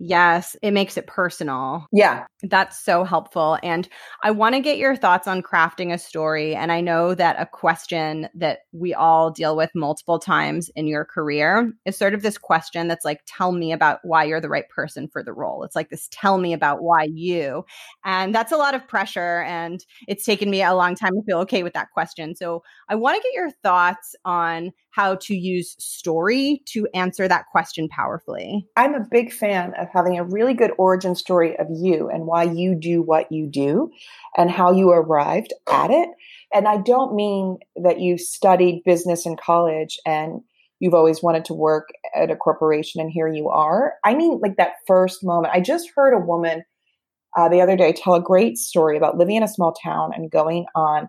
[0.00, 1.86] Yes, it makes it personal.
[1.92, 2.24] Yeah.
[2.44, 3.58] That's so helpful.
[3.64, 3.88] And
[4.22, 6.54] I want to get your thoughts on crafting a story.
[6.54, 11.04] And I know that a question that we all deal with multiple times in your
[11.04, 14.68] career is sort of this question that's like, tell me about why you're the right
[14.68, 15.64] person for the role.
[15.64, 17.64] It's like this, tell me about why you.
[18.04, 19.42] And that's a lot of pressure.
[19.42, 22.36] And it's taken me a long time to feel okay with that question.
[22.36, 27.46] So I want to get your thoughts on how to use story to answer that
[27.52, 28.66] question powerfully.
[28.76, 32.44] I'm a big fan of having a really good origin story of you and why
[32.44, 33.90] you do what you do
[34.36, 36.08] and how you arrived at it.
[36.52, 40.40] And I don't mean that you studied business in college and
[40.80, 43.94] you've always wanted to work at a corporation and here you are.
[44.04, 45.54] I mean, like that first moment.
[45.54, 46.64] I just heard a woman
[47.36, 50.30] uh, the other day tell a great story about living in a small town and
[50.30, 51.08] going on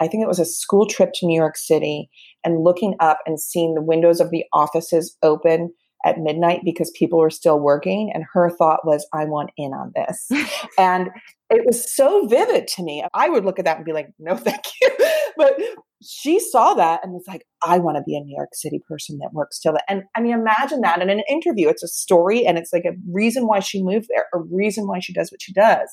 [0.00, 2.10] I think it was a school trip to New York City
[2.44, 5.72] and looking up and seeing the windows of the offices open
[6.06, 8.10] at midnight because people were still working.
[8.14, 10.28] And her thought was, I want in on this.
[10.78, 11.08] and
[11.50, 13.04] it was so vivid to me.
[13.12, 14.90] I would look at that and be like, no, thank you.
[15.36, 15.58] but
[16.02, 19.18] she saw that and was like, I want to be a New York City person
[19.18, 19.84] that works till that.
[19.88, 21.68] And I mean, imagine that in an interview.
[21.68, 25.00] It's a story and it's like a reason why she moved there, a reason why
[25.00, 25.88] she does what she does.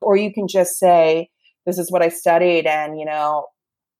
[0.00, 1.28] Or you can just say,
[1.66, 3.44] this is what I studied and, you know,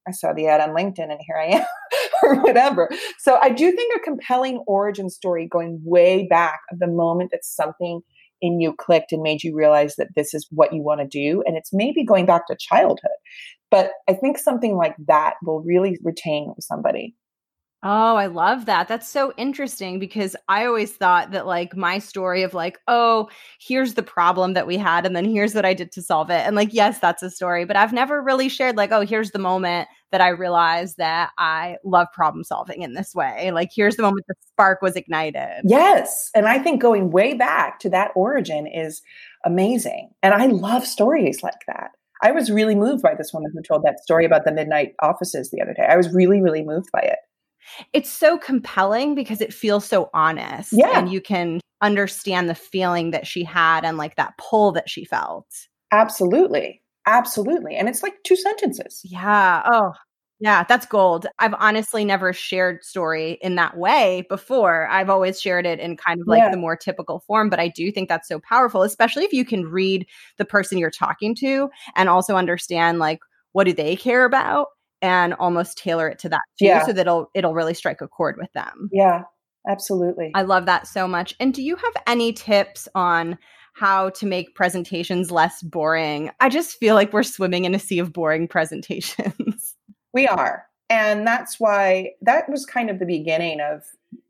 [0.09, 1.67] I saw the ad on LinkedIn and here I am
[2.23, 2.89] or whatever.
[3.19, 7.45] So I do think a compelling origin story going way back of the moment that
[7.45, 8.01] something
[8.41, 11.43] in you clicked and made you realize that this is what you want to do.
[11.47, 13.11] And it's maybe going back to childhood.
[13.71, 17.15] But I think something like that will really retain somebody.
[17.85, 18.89] Oh, I love that.
[18.89, 23.29] That's so interesting because I always thought that like my story of like, oh,
[23.61, 26.45] here's the problem that we had and then here's what I did to solve it.
[26.45, 29.39] And like, yes, that's a story, but I've never really shared like, oh, here's the
[29.39, 33.53] moment that I realized that I love problem solving in this way.
[33.53, 35.63] Like, here's the moment the spark was ignited.
[35.65, 36.31] Yes.
[36.35, 39.03] And I think going way back to that origin is
[39.45, 40.11] amazing.
[40.21, 41.93] And I love stories like that.
[42.25, 45.51] I was really moved by this woman who told that story about the midnight offices
[45.51, 45.87] the other day.
[45.89, 47.19] I was really, really moved by it
[47.93, 50.73] it's so compelling because it feels so honest.
[50.73, 50.99] Yeah.
[50.99, 55.05] And you can understand the feeling that she had and like that pull that she
[55.05, 55.47] felt.
[55.93, 56.83] Absolutely.
[57.07, 57.77] Absolutely.
[57.77, 59.01] And it's like two sentences.
[59.05, 59.63] Yeah.
[59.65, 59.93] Oh,
[60.41, 61.27] yeah, that's gold.
[61.41, 64.87] I've honestly never shared story in that way before.
[64.89, 66.51] I've always shared it in kind of like yeah.
[66.51, 69.67] the more typical form, but I do think that's so powerful, especially if you can
[69.67, 73.19] read the person you're talking to and also understand like
[73.53, 74.69] what do they care about
[75.03, 76.85] and almost tailor it to that too, yeah.
[76.87, 78.89] so that it'll it'll really strike a chord with them.
[78.93, 79.23] Yeah,
[79.69, 80.33] absolutely.
[80.35, 81.35] I love that so much.
[81.41, 83.39] And do you have any tips on
[83.75, 86.31] how to make presentations less boring?
[86.41, 89.77] I just feel like we're swimming in a sea of boring presentations.
[90.13, 90.65] we are.
[90.91, 93.83] And that's why that was kind of the beginning of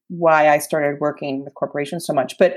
[0.08, 2.36] why I started working with corporations so much.
[2.38, 2.56] But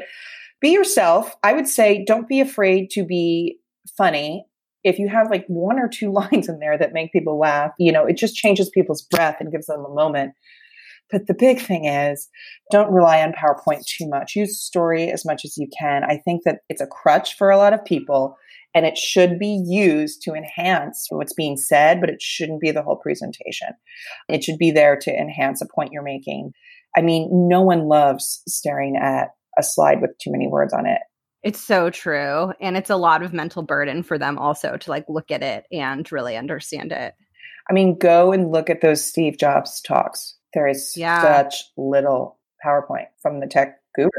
[0.60, 1.36] be yourself.
[1.44, 3.60] I would say don't be afraid to be
[3.98, 4.46] funny
[4.84, 7.92] if you have like one or two lines in there that make people laugh, you
[7.92, 10.34] know, it just changes people's breath and gives them a moment.
[11.12, 12.30] But the big thing is
[12.72, 14.36] don't rely on PowerPoint too much.
[14.36, 16.06] Use story as much as you can.
[16.06, 18.38] I think that it's a crutch for a lot of people
[18.74, 22.82] and it should be used to enhance what's being said, but it shouldn't be the
[22.82, 23.68] whole presentation.
[24.30, 26.54] It should be there to enhance a point you're making.
[26.96, 31.02] I mean, no one loves staring at a slide with too many words on it.
[31.44, 32.54] It's so true.
[32.62, 35.66] And it's a lot of mental burden for them also to like look at it
[35.72, 37.16] and really understand it.
[37.70, 40.36] I mean, go and look at those Steve Jobs talks.
[40.54, 41.22] There is yeah.
[41.22, 44.10] such little PowerPoint from the tech guru.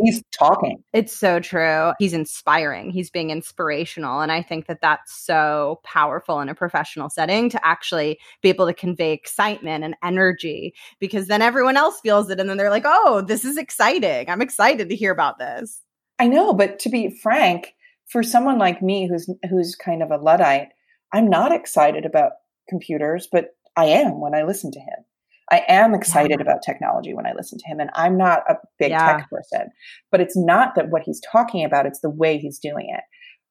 [0.00, 0.84] He's talking.
[0.92, 1.92] It's so true.
[1.98, 2.90] He's inspiring.
[2.90, 4.20] He's being inspirational.
[4.20, 8.66] And I think that that's so powerful in a professional setting to actually be able
[8.66, 12.38] to convey excitement and energy because then everyone else feels it.
[12.38, 14.28] And then they're like, oh, this is exciting.
[14.28, 15.80] I'm excited to hear about this.
[16.18, 17.74] I know, but to be frank,
[18.08, 20.68] for someone like me who's who's kind of a luddite,
[21.12, 22.32] I'm not excited about
[22.68, 25.04] computers, but I am when I listen to him.
[25.50, 26.42] I am excited yeah.
[26.42, 29.18] about technology when I listen to him, and I'm not a big yeah.
[29.18, 29.68] tech person.
[30.10, 33.04] But it's not that what he's talking about; it's the way he's doing it,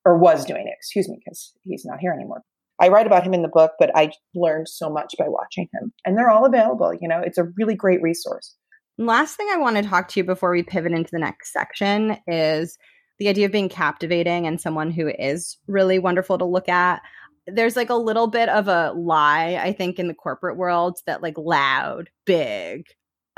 [0.05, 0.75] or was doing it.
[0.77, 2.43] Excuse me, because he's not here anymore.
[2.79, 5.91] I write about him in the book, but I learned so much by watching him,
[6.05, 6.93] and they're all available.
[6.93, 8.55] You know, it's a really great resource.
[8.97, 12.17] Last thing I want to talk to you before we pivot into the next section
[12.27, 12.77] is
[13.19, 17.01] the idea of being captivating and someone who is really wonderful to look at
[17.47, 21.23] there's like a little bit of a lie, I think, in the corporate world that
[21.23, 22.85] like loud, big,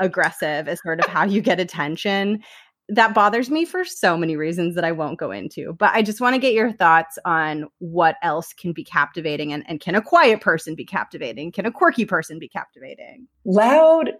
[0.00, 2.42] aggressive is sort of how you get attention.
[2.88, 5.74] That bothers me for so many reasons that I won't go into.
[5.74, 9.62] But I just want to get your thoughts on what else can be captivating and,
[9.68, 11.52] and can a quiet person be captivating?
[11.52, 13.28] Can a quirky person be captivating?
[13.44, 14.10] Loud.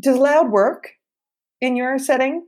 [0.00, 0.90] Does loud work
[1.60, 2.46] in your setting?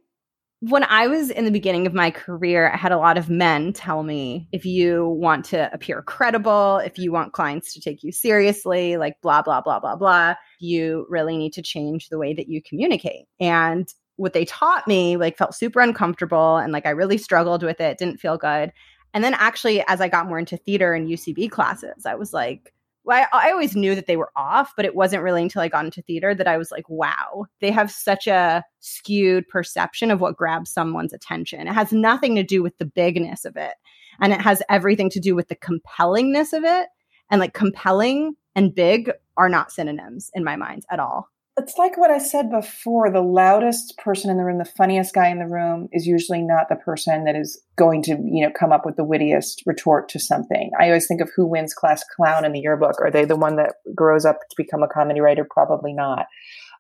[0.61, 3.73] when I was in the beginning of my career, I had a lot of men
[3.73, 8.13] tell me if you want to appear credible, if you want clients to take you
[8.13, 12.49] seriously, like blah, blah, blah, blah, blah, you really need to change the way that
[12.49, 13.25] you communicate.
[13.41, 17.81] And what they taught me like felt super uncomfortable and like I really struggled with
[17.81, 18.71] it, didn't feel good.
[19.15, 22.75] And then actually, as I got more into theater and UCB classes, I was like,
[23.09, 25.85] I, I always knew that they were off, but it wasn't really until I got
[25.85, 30.37] into theater that I was like, wow, they have such a skewed perception of what
[30.37, 31.67] grabs someone's attention.
[31.67, 33.75] It has nothing to do with the bigness of it,
[34.21, 36.89] and it has everything to do with the compellingness of it.
[37.31, 41.29] And like compelling and big are not synonyms in my mind at all
[41.61, 45.29] it's like what I said before the loudest person in the room, the funniest guy
[45.29, 48.73] in the room is usually not the person that is going to, you know, come
[48.73, 50.71] up with the wittiest retort to something.
[50.81, 53.01] I always think of who wins class clown in the yearbook.
[53.01, 55.47] Are they the one that grows up to become a comedy writer?
[55.49, 56.27] Probably not.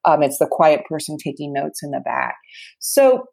[0.06, 2.36] Um, it's the quiet person taking notes in the back.
[2.78, 3.26] So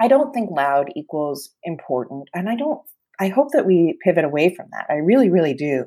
[0.00, 2.28] I don't think loud equals important.
[2.34, 2.80] And I don't,
[3.20, 4.86] I hope that we pivot away from that.
[4.90, 5.84] I really, really do.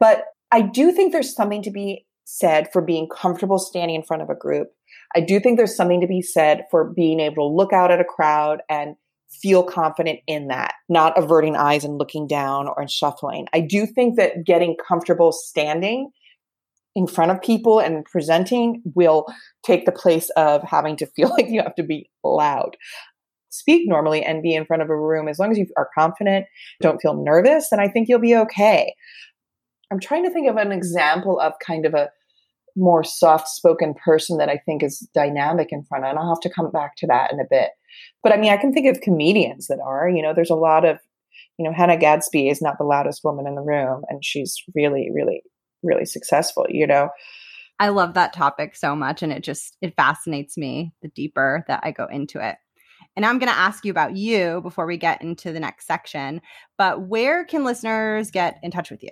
[0.00, 4.22] But I do think there's something to be said for being comfortable standing in front
[4.22, 4.68] of a group.
[5.16, 8.02] I do think there's something to be said for being able to look out at
[8.02, 8.96] a crowd and
[9.30, 13.46] feel confident in that, not averting eyes and looking down or shuffling.
[13.54, 16.10] I do think that getting comfortable standing
[16.94, 19.26] in front of people and presenting will
[19.64, 22.76] take the place of having to feel like you have to be loud.
[23.48, 26.44] Speak normally and be in front of a room as long as you are confident,
[26.82, 28.92] don't feel nervous, and I think you'll be okay.
[29.90, 32.10] I'm trying to think of an example of kind of a
[32.76, 36.04] more soft spoken person that I think is dynamic in front.
[36.04, 37.70] And I'll have to come back to that in a bit.
[38.22, 40.84] But I mean, I can think of comedians that are, you know, there's a lot
[40.84, 40.98] of,
[41.58, 45.10] you know, Hannah Gadsby is not the loudest woman in the room and she's really,
[45.14, 45.42] really,
[45.82, 47.08] really successful, you know.
[47.80, 51.80] I love that topic so much and it just it fascinates me the deeper that
[51.84, 52.56] I go into it.
[53.16, 56.40] And I'm going to ask you about you before we get into the next section.
[56.76, 59.10] But where can listeners get in touch with you?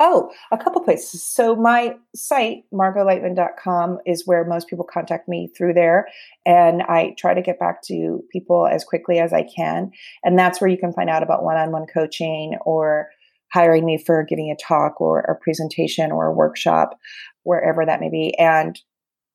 [0.00, 1.24] Oh, a couple places.
[1.24, 6.06] So my site, margotleitman.com, is where most people contact me through there.
[6.46, 9.90] And I try to get back to people as quickly as I can.
[10.22, 13.08] And that's where you can find out about one-on-one coaching or
[13.52, 16.96] hiring me for giving a talk or a presentation or a workshop,
[17.42, 18.38] wherever that may be.
[18.38, 18.78] And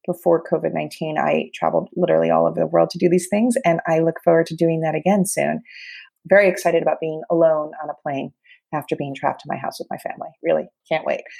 [0.06, 3.56] before COVID 19, I traveled literally all over the world to do these things.
[3.66, 5.62] And I look forward to doing that again soon.
[6.26, 8.32] Very excited about being alone on a plane
[8.74, 10.30] after being trapped in my house with my family.
[10.42, 11.22] Really can't wait.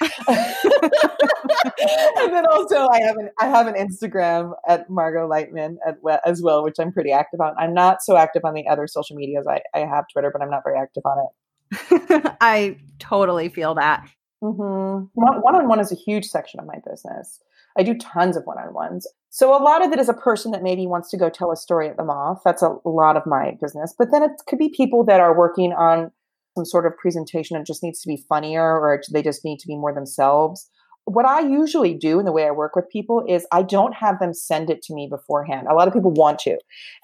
[2.18, 6.42] and then also I have an I have an Instagram at Margot Leitman at, as
[6.42, 7.54] well, which I'm pretty active on.
[7.58, 9.46] I'm not so active on the other social medias.
[9.48, 12.36] I, I have Twitter, but I'm not very active on it.
[12.40, 14.08] I totally feel that.
[14.42, 15.06] Mm-hmm.
[15.14, 17.40] One on one is a huge section of my business.
[17.76, 19.06] I do tons of one on ones.
[19.30, 21.56] So a lot of it is a person that maybe wants to go tell a
[21.56, 22.42] story at the Moth.
[22.44, 23.94] That's a lot of my business.
[23.98, 26.12] But then it could be people that are working on
[26.56, 29.66] some sort of presentation and just needs to be funnier or they just need to
[29.66, 30.68] be more themselves.
[31.04, 34.18] What I usually do in the way I work with people is I don't have
[34.20, 35.66] them send it to me beforehand.
[35.68, 36.56] A lot of people want to.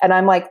[0.03, 0.49] And I'm like,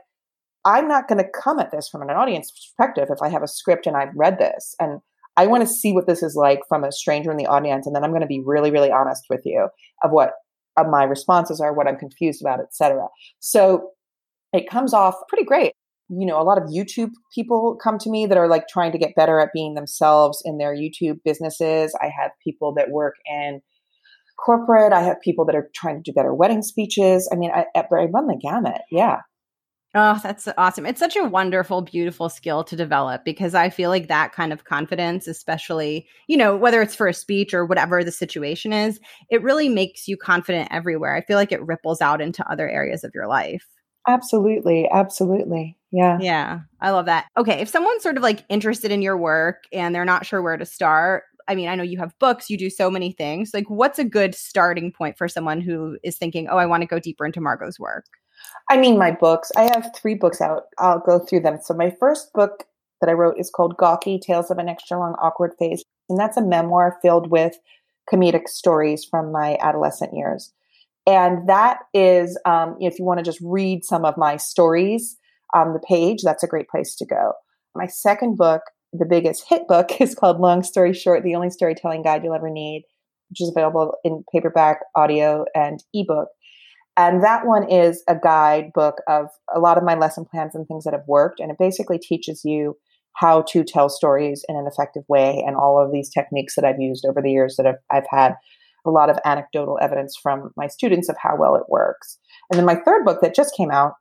[0.64, 3.48] I'm not going to come at this from an audience perspective if I have a
[3.48, 4.76] script and I've read this.
[4.78, 5.00] And
[5.36, 7.86] I want to see what this is like from a stranger in the audience.
[7.86, 9.68] And then I'm going to be really, really honest with you
[10.04, 10.32] of what
[10.76, 13.08] of my responses are, what I'm confused about, etc.
[13.40, 13.90] So
[14.52, 15.72] it comes off pretty great
[16.10, 18.98] you know, a lot of YouTube people come to me that are like trying to
[18.98, 21.94] get better at being themselves in their YouTube businesses.
[22.02, 23.60] I have people that work in
[24.44, 24.92] corporate.
[24.92, 27.28] I have people that are trying to do better wedding speeches.
[27.32, 28.80] I mean, I, I run the gamut.
[28.90, 29.18] Yeah.
[29.92, 30.86] Oh, that's awesome.
[30.86, 34.64] It's such a wonderful, beautiful skill to develop because I feel like that kind of
[34.64, 39.00] confidence, especially, you know, whether it's for a speech or whatever the situation is,
[39.30, 41.16] it really makes you confident everywhere.
[41.16, 43.66] I feel like it ripples out into other areas of your life.
[44.08, 44.88] Absolutely.
[44.90, 45.76] Absolutely.
[45.92, 46.18] Yeah.
[46.20, 46.60] Yeah.
[46.80, 47.26] I love that.
[47.36, 47.60] Okay.
[47.60, 50.64] If someone's sort of like interested in your work and they're not sure where to
[50.64, 53.50] start, I mean, I know you have books, you do so many things.
[53.52, 56.86] Like, what's a good starting point for someone who is thinking, oh, I want to
[56.86, 58.04] go deeper into Margot's work?
[58.70, 59.50] I mean, my books.
[59.56, 60.64] I have three books out.
[60.78, 61.58] I'll go through them.
[61.60, 62.64] So, my first book
[63.00, 65.82] that I wrote is called Gawky Tales of an Extra Long Awkward Phase.
[66.08, 67.58] And that's a memoir filled with
[68.12, 70.52] comedic stories from my adolescent years.
[71.06, 75.16] And that is, um, if you want to just read some of my stories
[75.54, 77.32] on the page, that's a great place to go.
[77.74, 82.02] My second book, the biggest hit book, is called Long Story Short The Only Storytelling
[82.02, 82.84] Guide You'll Ever Need,
[83.30, 86.28] which is available in paperback, audio, and ebook.
[86.96, 90.84] And that one is a guidebook of a lot of my lesson plans and things
[90.84, 91.40] that have worked.
[91.40, 92.76] And it basically teaches you
[93.14, 96.80] how to tell stories in an effective way and all of these techniques that I've
[96.80, 98.34] used over the years that I've, I've had
[98.86, 102.18] a lot of anecdotal evidence from my students of how well it works.
[102.50, 103.94] And then my third book that just came out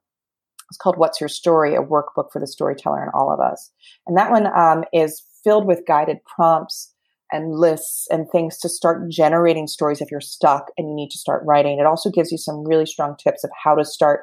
[0.72, 1.76] is called What's Your Story?
[1.76, 3.72] A workbook for the storyteller and all of us.
[4.08, 6.94] And that one um, is filled with guided prompts
[7.32, 11.18] and lists and things to start generating stories if you're stuck and you need to
[11.18, 11.80] start writing.
[11.80, 14.22] It also gives you some really strong tips of how to start.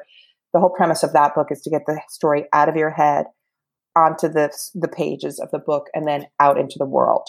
[0.53, 3.25] The whole premise of that book is to get the story out of your head
[3.95, 7.27] onto the, the pages of the book and then out into the world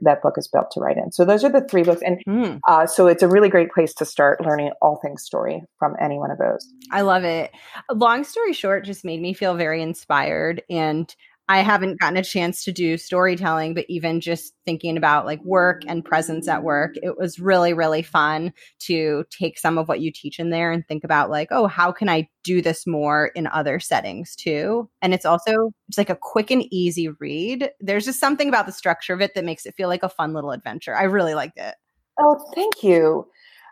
[0.00, 1.12] that book is built to write in.
[1.12, 2.02] So those are the three books.
[2.02, 2.60] And mm.
[2.68, 6.18] uh, so it's a really great place to start learning all things story from any
[6.18, 6.72] one of those.
[6.90, 7.50] I love it.
[7.92, 10.62] Long story short, just made me feel very inspired.
[10.70, 11.14] And
[11.50, 15.82] I haven't gotten a chance to do storytelling, but even just thinking about like work
[15.86, 20.12] and presence at work, it was really, really fun to take some of what you
[20.12, 23.46] teach in there and think about like, oh, how can I do this more in
[23.46, 24.90] other settings too?
[25.00, 27.70] And it's also it's like a quick and easy read.
[27.80, 30.34] There's just something about the structure of it that makes it feel like a fun
[30.34, 30.94] little adventure.
[30.94, 31.76] I really liked it.
[32.20, 33.26] Oh, thank you.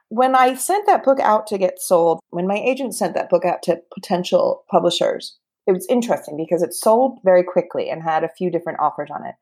[0.09, 3.45] When I sent that book out to get sold, when my agent sent that book
[3.45, 5.37] out to potential publishers,
[5.67, 9.27] it was interesting because it sold very quickly and had a few different offers on
[9.27, 9.35] it.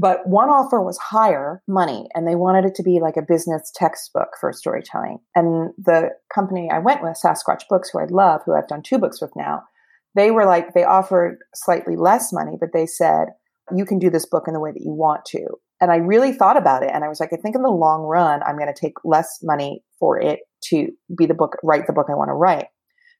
[0.00, 3.72] But one offer was higher money and they wanted it to be like a business
[3.74, 5.18] textbook for storytelling.
[5.34, 8.98] And the company I went with, Sasquatch Books, who I love, who I've done two
[8.98, 9.64] books with now,
[10.14, 13.26] they were like, they offered slightly less money, but they said,
[13.74, 15.44] you can do this book in the way that you want to.
[15.80, 18.02] And I really thought about it and I was like, I think in the long
[18.02, 21.92] run, I'm going to take less money for it to be the book, write the
[21.92, 22.66] book I want to write.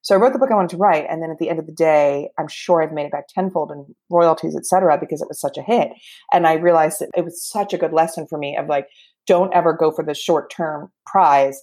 [0.08, 1.66] So I wrote the book I wanted to write, and then at the end of
[1.66, 5.28] the day, I'm sure I've made it back tenfold in royalties, et cetera, because it
[5.28, 5.90] was such a hit.
[6.32, 8.88] And I realized that it was such a good lesson for me of like,
[9.26, 11.60] don't ever go for the short term prize.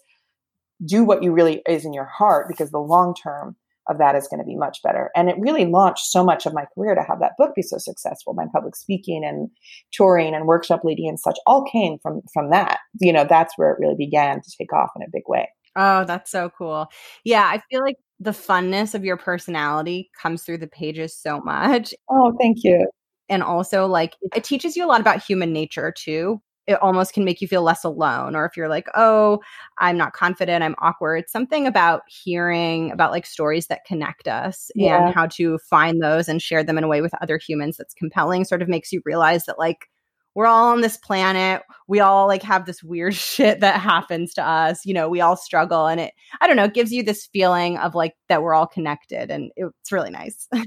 [0.86, 3.56] Do what you really is in your heart, because the long term
[3.90, 5.10] of that is going to be much better.
[5.16, 7.80] And it really launched so much of my career to have that book be so
[7.80, 8.36] successful.
[8.36, 9.50] My public speaking and
[9.92, 12.78] touring and workshop leading and such all came from from that.
[13.02, 15.50] You know, that's where it really began to take off in a big way.
[15.76, 16.88] Oh, that's so cool.
[17.24, 21.94] Yeah, I feel like the funness of your personality comes through the pages so much.
[22.10, 22.90] Oh, thank you.
[23.28, 26.42] And also, like, it teaches you a lot about human nature too.
[26.68, 28.36] It almost can make you feel less alone.
[28.36, 29.40] Or if you're like, oh,
[29.80, 35.06] I'm not confident, I'm awkward, something about hearing about like stories that connect us yeah.
[35.06, 37.94] and how to find those and share them in a way with other humans that's
[37.94, 39.90] compelling sort of makes you realize that, like,
[40.36, 41.64] we're all on this planet.
[41.88, 44.86] We all like have this weird shit that happens to us.
[44.86, 47.96] You know, we all struggle and it, I don't know—it gives you this feeling of
[47.96, 50.48] like that we're all connected and it's really nice.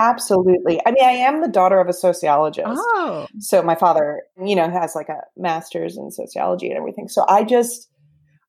[0.00, 0.80] Absolutely.
[0.86, 2.68] I mean, I am the daughter of a sociologist.
[2.68, 3.26] Oh.
[3.40, 7.08] So my father, you know, has like a master's in sociology and everything.
[7.08, 7.90] So I just,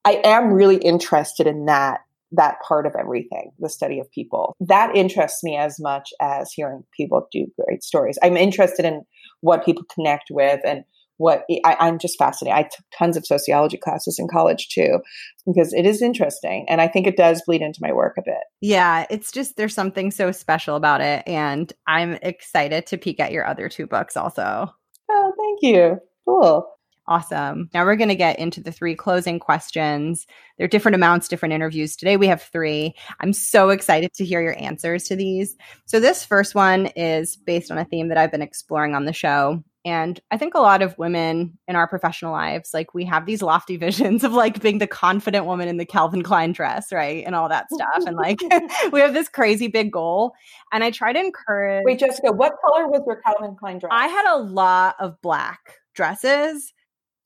[0.05, 4.55] I am really interested in that that part of everything, the study of people.
[4.59, 8.19] That interests me as much as hearing people do great stories.
[8.21, 9.03] I'm interested in
[9.41, 10.83] what people connect with and
[11.17, 12.57] what I, am just fascinated.
[12.57, 14.99] I took tons of sociology classes in college too,
[15.45, 16.65] because it is interesting.
[16.69, 18.39] And I think it does bleed into my work a bit.
[18.61, 21.23] Yeah, it's just there's something so special about it.
[21.27, 24.73] And I'm excited to peek at your other two books also.
[25.11, 25.97] Oh, thank you.
[26.25, 26.65] Cool.
[27.09, 27.71] Awesome.
[27.73, 30.27] Now we're going to get into the three closing questions.
[30.57, 31.95] There are different amounts, different interviews.
[31.95, 32.93] Today we have three.
[33.19, 35.55] I'm so excited to hear your answers to these.
[35.85, 39.13] So, this first one is based on a theme that I've been exploring on the
[39.13, 39.63] show.
[39.83, 43.41] And I think a lot of women in our professional lives, like we have these
[43.41, 47.25] lofty visions of like being the confident woman in the Calvin Klein dress, right?
[47.25, 48.05] And all that stuff.
[48.05, 48.37] And like
[48.91, 50.33] we have this crazy big goal.
[50.71, 51.85] And I try to encourage.
[51.85, 53.89] Wait, Jessica, what color was your Calvin Klein dress?
[53.91, 56.71] I had a lot of black dresses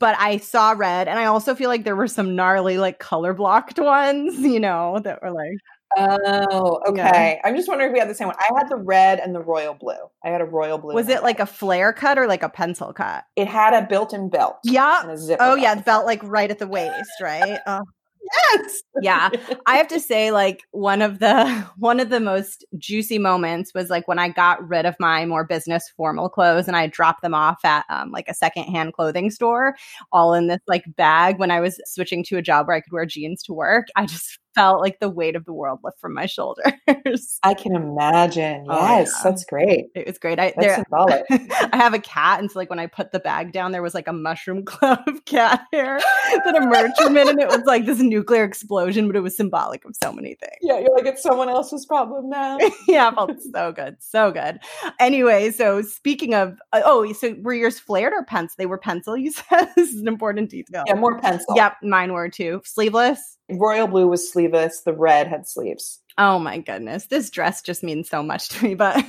[0.03, 3.33] but I saw red, and I also feel like there were some gnarly, like color
[3.33, 5.57] blocked ones, you know, that were like.
[5.95, 7.39] Oh, okay.
[7.39, 7.47] Yeah.
[7.47, 8.35] I'm just wondering if we had the same one.
[8.37, 9.93] I had the red and the royal blue.
[10.25, 10.93] I had a royal blue.
[10.93, 13.23] Was it like a flare cut or like a pencil cut?
[13.37, 14.55] It had a built-in belt.
[14.55, 15.15] Oh, yeah.
[15.39, 17.59] oh, yeah, belt like right at the waist, right?
[17.65, 17.81] Oh.
[18.23, 18.83] Yes.
[19.01, 19.29] Yeah.
[19.65, 21.45] I have to say like one of the
[21.77, 25.43] one of the most juicy moments was like when I got rid of my more
[25.43, 29.75] business formal clothes and I dropped them off at um, like a secondhand clothing store
[30.11, 32.93] all in this like bag when I was switching to a job where I could
[32.93, 33.87] wear jeans to work.
[33.95, 37.39] I just felt like the weight of the world lift from my shoulders.
[37.43, 38.65] I can imagine.
[38.69, 39.23] Oh, yes, oh, yeah.
[39.23, 39.85] that's great.
[39.95, 40.39] It was great.
[40.39, 43.71] I, there, I have a cat, and so like when I put the bag down,
[43.71, 45.99] there was like a mushroom cloud of cat hair
[46.45, 49.85] that emerged from it, and it was like this nuclear explosion, but it was symbolic
[49.85, 50.57] of so many things.
[50.61, 52.57] Yeah, you're like it's someone else's problem now.
[52.87, 54.59] yeah, felt so good, so good.
[54.99, 58.55] Anyway, so speaking of, uh, oh, so were yours flared or pencil?
[58.57, 59.17] They were pencil.
[59.17, 60.83] You said this is an important detail.
[60.87, 61.55] Yeah, more pencil.
[61.55, 62.61] Yep, mine were too.
[62.65, 63.37] Sleeveless.
[63.49, 64.81] Royal blue was sleeveless.
[64.81, 65.99] The red had sleeves.
[66.17, 67.07] Oh my goodness.
[67.07, 68.75] This dress just means so much to me.
[68.75, 69.03] But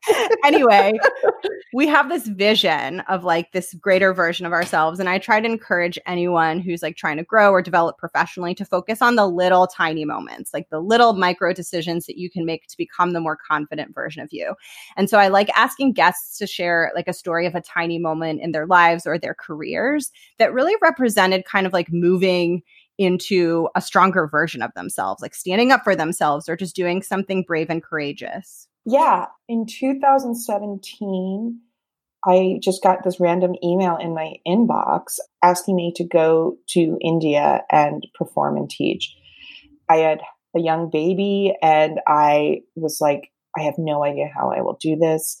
[0.44, 0.92] anyway,
[1.72, 5.00] we have this vision of like this greater version of ourselves.
[5.00, 8.64] And I try to encourage anyone who's like trying to grow or develop professionally to
[8.64, 12.66] focus on the little tiny moments, like the little micro decisions that you can make
[12.66, 14.54] to become the more confident version of you.
[14.96, 18.40] And so I like asking guests to share like a story of a tiny moment
[18.42, 22.62] in their lives or their careers that really represented kind of like moving
[23.00, 27.42] into a stronger version of themselves, like standing up for themselves or just doing something
[27.42, 28.68] brave and courageous?
[28.84, 29.26] Yeah.
[29.48, 31.58] In 2017,
[32.26, 37.62] I just got this random email in my inbox asking me to go to India
[37.70, 39.16] and perform and teach.
[39.88, 40.20] I had
[40.54, 44.96] a young baby and I was like, I have no idea how I will do
[44.96, 45.40] this,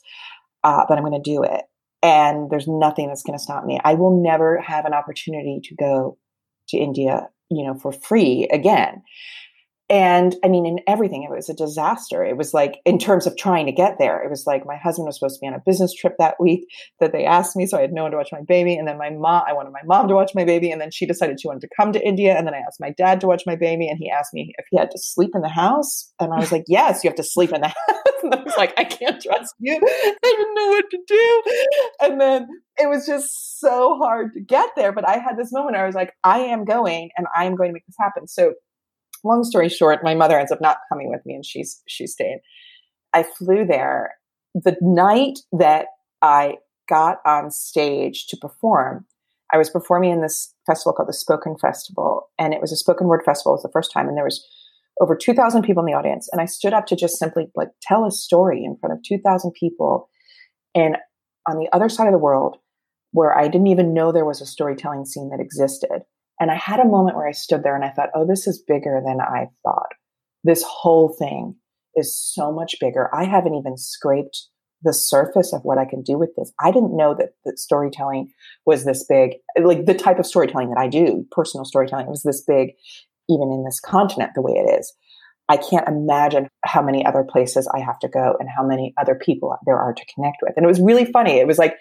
[0.64, 1.64] uh, but I'm going to do it.
[2.02, 3.78] And there's nothing that's going to stop me.
[3.84, 6.16] I will never have an opportunity to go
[6.68, 9.02] to India you know, for free again.
[9.90, 12.24] And I mean, in everything, it was a disaster.
[12.24, 15.06] It was like, in terms of trying to get there, it was like my husband
[15.06, 16.68] was supposed to be on a business trip that week
[17.00, 17.66] that they asked me.
[17.66, 18.76] So I had no one to watch my baby.
[18.76, 20.70] And then my mom, I wanted my mom to watch my baby.
[20.70, 22.36] And then she decided she wanted to come to India.
[22.38, 23.88] And then I asked my dad to watch my baby.
[23.88, 26.12] And he asked me if he had to sleep in the house.
[26.20, 28.04] And I was like, yes, you have to sleep in the house.
[28.22, 29.74] And I was like, I can't trust you.
[29.74, 31.42] I didn't know what to do.
[32.02, 34.92] And then it was just so hard to get there.
[34.92, 37.56] But I had this moment where I was like, I am going and I am
[37.56, 38.28] going to make this happen.
[38.28, 38.52] So
[39.24, 42.40] long story short, my mother ends up not coming with me and she's she stayed.
[43.12, 44.14] I flew there.
[44.54, 45.86] The night that
[46.22, 46.56] I
[46.88, 49.06] got on stage to perform,
[49.52, 53.06] I was performing in this festival called the Spoken Festival, and it was a spoken
[53.06, 53.52] word festival.
[53.52, 54.44] It was the first time, and there was
[55.00, 56.28] over 2,000 people in the audience.
[56.30, 59.52] And I stood up to just simply like tell a story in front of 2,000
[59.58, 60.08] people.
[60.74, 60.96] And
[61.48, 62.58] on the other side of the world,
[63.12, 66.02] where I didn't even know there was a storytelling scene that existed,
[66.40, 68.62] and I had a moment where I stood there and I thought, oh, this is
[68.66, 69.92] bigger than I thought.
[70.42, 71.54] This whole thing
[71.94, 73.14] is so much bigger.
[73.14, 74.46] I haven't even scraped
[74.82, 76.50] the surface of what I can do with this.
[76.58, 78.32] I didn't know that, that storytelling
[78.64, 79.32] was this big,
[79.62, 82.70] like the type of storytelling that I do, personal storytelling was this big,
[83.28, 84.94] even in this continent, the way it is.
[85.50, 89.16] I can't imagine how many other places I have to go and how many other
[89.16, 90.54] people there are to connect with.
[90.56, 91.38] And it was really funny.
[91.38, 91.74] It was like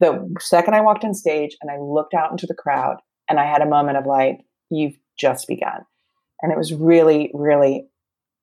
[0.00, 2.96] the second I walked on stage and I looked out into the crowd
[3.28, 5.84] and I had a moment of like, you've just begun.
[6.42, 7.88] And it was really, really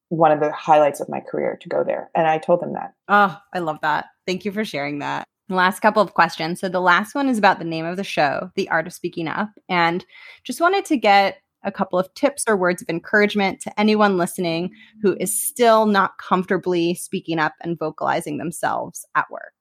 [0.10, 2.10] one of the highlights of my career to go there.
[2.16, 2.94] And I told them that.
[3.08, 4.06] Oh, I love that.
[4.28, 5.26] Thank you for sharing that.
[5.50, 6.60] Last couple of questions.
[6.60, 9.28] So the last one is about the name of the show, The Art of Speaking
[9.28, 9.50] Up.
[9.70, 10.06] And
[10.44, 14.72] just wanted to get a couple of tips or words of encouragement to anyone listening
[15.02, 19.54] who is still not comfortably speaking up and vocalizing themselves at work.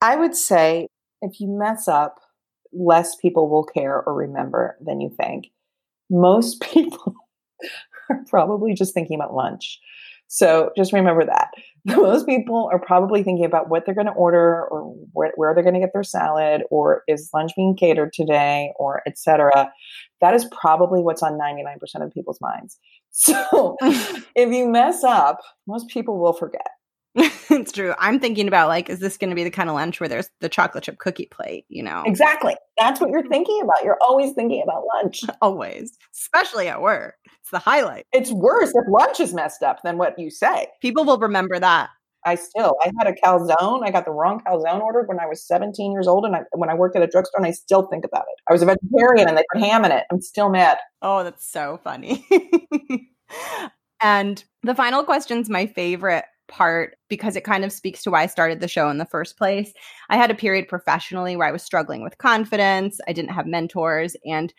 [0.00, 0.88] I would say
[1.22, 2.20] if you mess up,
[2.72, 5.48] less people will care or remember than you think.
[6.10, 7.14] Most people
[8.10, 9.78] are probably just thinking about lunch.
[10.28, 11.50] So just remember that.
[11.86, 15.64] Most people are probably thinking about what they're going to order or where, where they're
[15.64, 19.70] going to get their salad or is lunch being catered today or etc.
[20.20, 22.78] That is probably what's on 99% of people's minds.
[23.10, 26.68] So if you mess up, most people will forget.
[27.50, 27.94] it's true.
[27.98, 30.30] I'm thinking about like, is this going to be the kind of lunch where there's
[30.40, 31.64] the chocolate chip cookie plate?
[31.68, 32.54] You know, exactly.
[32.78, 33.28] That's what you're mm.
[33.28, 33.82] thinking about.
[33.82, 35.24] You're always thinking about lunch.
[35.42, 37.16] always, especially at work.
[37.40, 38.06] It's the highlight.
[38.12, 40.68] It's worse if lunch is messed up than what you say.
[40.80, 41.90] People will remember that.
[42.24, 43.84] I still, I had a calzone.
[43.84, 46.68] I got the wrong calzone ordered when I was 17 years old, and I, when
[46.68, 48.42] I worked at a drugstore, and I still think about it.
[48.48, 50.04] I was a vegetarian, and they put ham in it.
[50.12, 50.78] I'm still mad.
[51.00, 52.26] Oh, that's so funny.
[54.02, 58.26] and the final question's my favorite part because it kind of speaks to why I
[58.26, 59.72] started the show in the first place.
[60.10, 64.16] I had a period professionally where I was struggling with confidence, I didn't have mentors,
[64.24, 64.52] and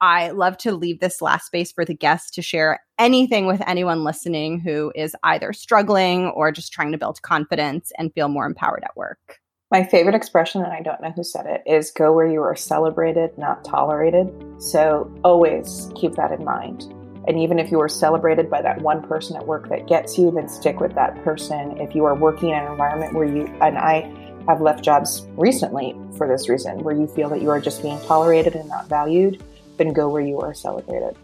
[0.00, 4.02] I love to leave this last space for the guests to share anything with anyone
[4.02, 8.82] listening who is either struggling or just trying to build confidence and feel more empowered
[8.82, 9.38] at work.
[9.70, 12.56] My favorite expression, and I don't know who said it, is go where you are
[12.56, 14.30] celebrated, not tolerated.
[14.60, 16.92] So always keep that in mind
[17.26, 20.30] And even if you are celebrated by that one person at work that gets you,
[20.30, 21.78] then stick with that person.
[21.78, 24.12] If you are working in an environment where you, and I
[24.48, 28.00] have left jobs recently for this reason, where you feel that you are just being
[28.00, 29.42] tolerated and not valued,
[29.76, 31.16] then go where you are celebrated.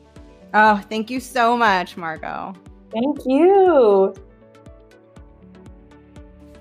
[0.54, 2.54] Oh, thank you so much, Margot.
[2.90, 4.14] Thank you.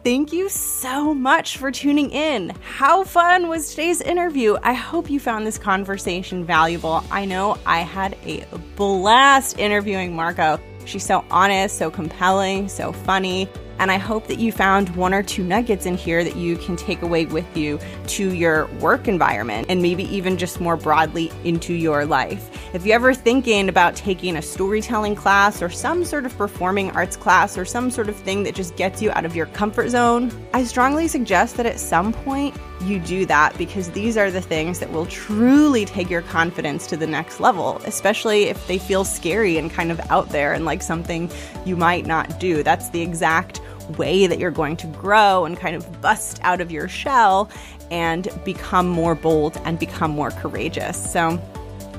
[0.08, 2.53] Thank you so much for tuning in.
[2.62, 4.55] How fun was today's interview?
[4.64, 7.03] I hope you found this conversation valuable.
[7.12, 8.45] I know I had a
[8.78, 10.62] blast interviewing Margot.
[10.86, 13.49] She's so honest, so compelling, so funny.
[13.80, 16.75] And I hope that you found one or two nuggets in here that you can
[16.75, 21.73] take away with you to your work environment and maybe even just more broadly into
[21.73, 22.49] your life.
[22.73, 27.15] If you're ever thinking about taking a storytelling class or some sort of performing arts
[27.15, 30.32] class or some sort of thing that just gets you out of your comfort zone,
[30.53, 34.80] I strongly suggest that at some point you do that because these are the things
[34.80, 39.57] that will truly take your confidence to the next level, especially if they feel scary
[39.57, 41.30] and kind of out there and like something
[41.65, 42.63] you might not do.
[42.63, 43.61] That's the exact
[43.97, 47.49] way that you're going to grow and kind of bust out of your shell
[47.91, 51.11] and become more bold and become more courageous.
[51.11, 51.39] So,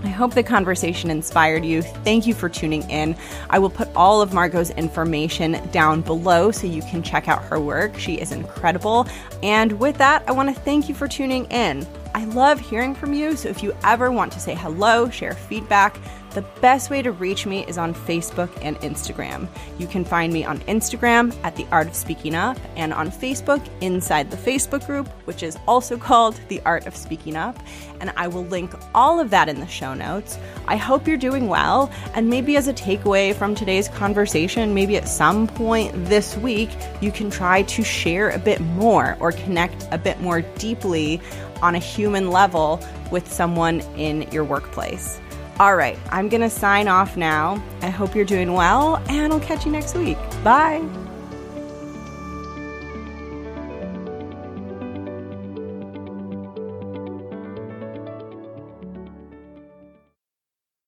[0.04, 1.82] I hope the conversation inspired you.
[1.82, 3.16] Thank you for tuning in.
[3.50, 7.58] I will put all of Margot's information down below so you can check out her
[7.58, 7.98] work.
[7.98, 9.08] She is incredible.
[9.42, 11.84] And with that, I want to thank you for tuning in.
[12.14, 15.98] I love hearing from you, so if you ever want to say hello, share feedback,
[16.38, 19.48] the best way to reach me is on Facebook and Instagram.
[19.76, 23.60] You can find me on Instagram at The Art of Speaking Up and on Facebook
[23.80, 27.58] inside the Facebook group, which is also called The Art of Speaking Up.
[28.00, 30.38] And I will link all of that in the show notes.
[30.68, 31.90] I hope you're doing well.
[32.14, 36.70] And maybe as a takeaway from today's conversation, maybe at some point this week,
[37.00, 41.20] you can try to share a bit more or connect a bit more deeply
[41.62, 42.80] on a human level
[43.10, 45.18] with someone in your workplace.
[45.60, 47.62] All right, I'm going to sign off now.
[47.82, 50.18] I hope you're doing well, and I'll catch you next week.
[50.44, 50.86] Bye.